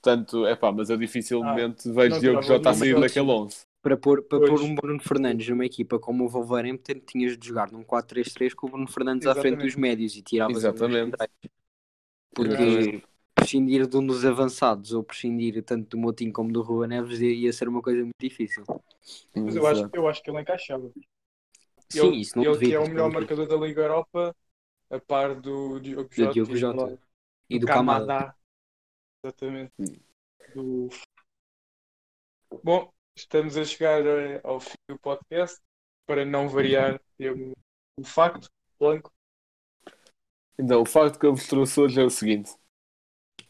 [0.00, 3.66] Portanto, é pá, mas eu dificilmente vejo não Diogo Jota a sair daquele 11.
[3.86, 4.50] Para pôr, para Pois.
[4.50, 8.66] pôr um Bruno Fernandes numa equipa como o Wolverhampton, tinhas de jogar num 4-3-3 com
[8.66, 9.66] o Bruno Fernandes à frente Exatamente.
[9.66, 11.16] dos médios e tiravas Exatamente.
[12.34, 13.04] Porque Exatamente.
[13.32, 17.52] prescindir de um dos avançados ou prescindir tanto do Motinho como do Rua Neves ia
[17.52, 18.64] ser uma coisa muito difícil.
[19.36, 20.90] Mas eu acho, eu acho que ele encaixava.
[21.88, 24.34] Sim, ele, isso não ele que é o melhor marcador da Liga Europa,
[24.90, 26.32] a par do Diogo Jota.
[26.32, 26.86] Diogo e Jota.
[26.86, 26.98] do-
[27.48, 28.34] E do Camada.
[29.22, 29.72] Exatamente.
[30.56, 30.88] Do...
[32.64, 35.60] Bom, estamos a chegar eh, ao fim do podcast.
[36.06, 37.52] Para não variar, temos
[37.98, 38.48] um facto,
[38.78, 39.10] Blanco.
[40.58, 42.54] Então, o facto que eu vos trouxe hoje é o seguinte: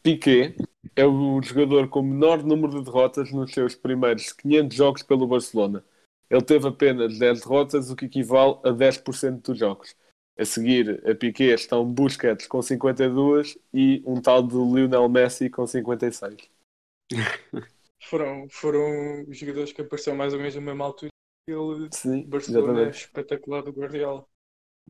[0.01, 0.55] Piqué
[0.95, 5.27] é o jogador com o menor número de derrotas nos seus primeiros 500 jogos pelo
[5.27, 5.85] Barcelona.
[6.29, 9.95] Ele teve apenas 10 derrotas, o que equivale a 10% dos jogos.
[10.37, 15.65] A seguir, a Piqué estão Busquets com 52 e um tal de Lionel Messi com
[15.65, 16.49] 56.
[18.01, 21.11] Foram, foram os jogadores que apareceram mais ou menos na mesma altura.
[21.47, 22.91] Ele, Sim, Barcelona, é exatamente.
[22.91, 24.25] espetacular do Guardiola.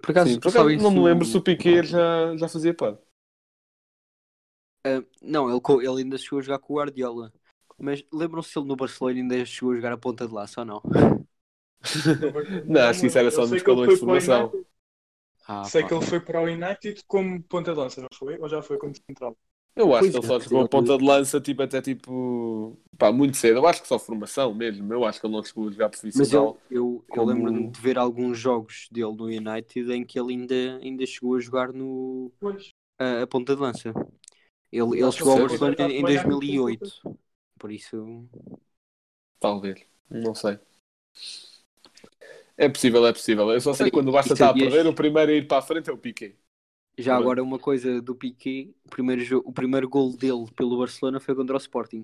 [0.02, 2.74] Por acaso, Sim, por acaso sabem não me lembro se o Piqué já, já fazia
[2.74, 3.02] parte.
[4.84, 7.34] Ah, não, ele, ele ainda chegou a jogar com o Guardiola.
[7.78, 10.66] Mas lembram-se se ele no Barcelona ainda chegou a jogar a ponta de laço ou
[10.66, 10.82] não?
[12.68, 14.56] Não, acho que isso era só sei nos calores de formação.
[15.48, 15.86] Ah, Sei pá.
[15.86, 18.38] que ele foi para o United como ponta de lança, não foi?
[18.40, 19.38] Ou já foi como central?
[19.78, 22.78] Eu acho Pois que ele é, só jogou a ponta de lança tipo, até tipo
[22.98, 23.58] pá, muito cedo.
[23.60, 24.92] Eu acho que só formação mesmo.
[24.94, 26.34] Eu acho que ele não chegou a jogar Mas profissional.
[26.34, 30.34] eu, eu, eu como- lembro-me de ver alguns jogos dele no United em que ele
[30.34, 32.74] ainda, ainda chegou a jogar no, Pois.
[33.00, 33.94] a, a ponta de lança.
[34.72, 35.40] Ele, ele chegou ao?
[35.42, 36.92] Barcelona em, em Foi na- 2008.
[37.60, 37.98] Por isso,
[39.40, 39.84] Talvez.
[40.10, 40.60] Não sei.
[42.58, 43.52] É possível, é possível.
[43.52, 45.48] Eu só sei que quando o Barça E está a perder, o primeiro a ir
[45.48, 46.36] para a frente é o Piqué.
[46.98, 47.18] Já Também.
[47.18, 51.36] agora uma coisa do Piqué, o primeiro, jo- o primeiro gol dele pelo Barcelona foi
[51.36, 52.04] contra o Sporting.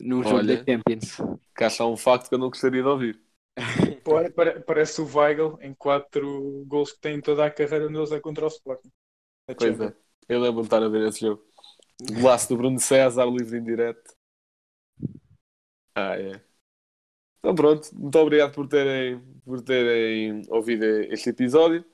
[0.00, 0.46] Num jogo Olha.
[0.46, 1.18] da Champions.
[1.60, 3.20] Acho que é um facto que eu não gostaria de ouvir.
[4.04, 8.12] Pare- pare- Parece o Weigl em quatro gols que tem em toda a carreira deles
[8.12, 8.90] é contra o Sporting.
[9.48, 9.80] Na Pois Champions.
[9.80, 9.94] é.
[10.28, 11.42] Eu lembro de estar a ver esse jogo.
[12.02, 14.14] Golaço do Bruno César, livre em direto.
[15.94, 16.44] Ah, é.
[17.38, 21.84] Então pronto, muito obrigado por terem, por terem ouvido este episódio.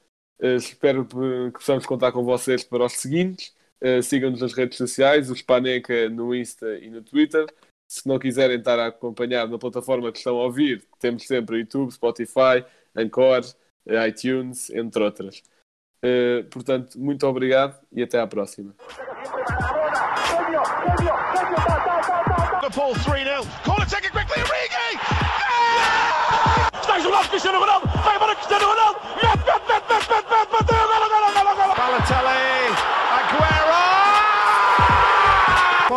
[0.40, 3.54] Eh, espero que possamos contar com vocês para os seguintes.
[3.80, 7.46] Eh, Sigam-nos nas redes sociais, o Spaneca no Insta e no Twitter.
[7.88, 11.92] Se não quiserem estar a acompanhar na plataforma que estão a ouvir, temos sempre YouTube,
[11.92, 12.64] Spotify,
[12.96, 13.42] Anchor,
[13.86, 15.42] eh, iTunes, entre outras.
[16.02, 18.74] Eh, portanto, muito obrigado e até à próxima.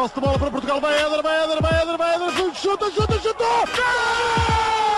[0.05, 0.79] Posse de bola para Portugal.
[0.79, 2.55] Vai Éder, vai Éder, vai Éder, vai Éder.
[2.55, 3.43] Chuta, chuta, chuta.
[3.43, 4.94] Gol!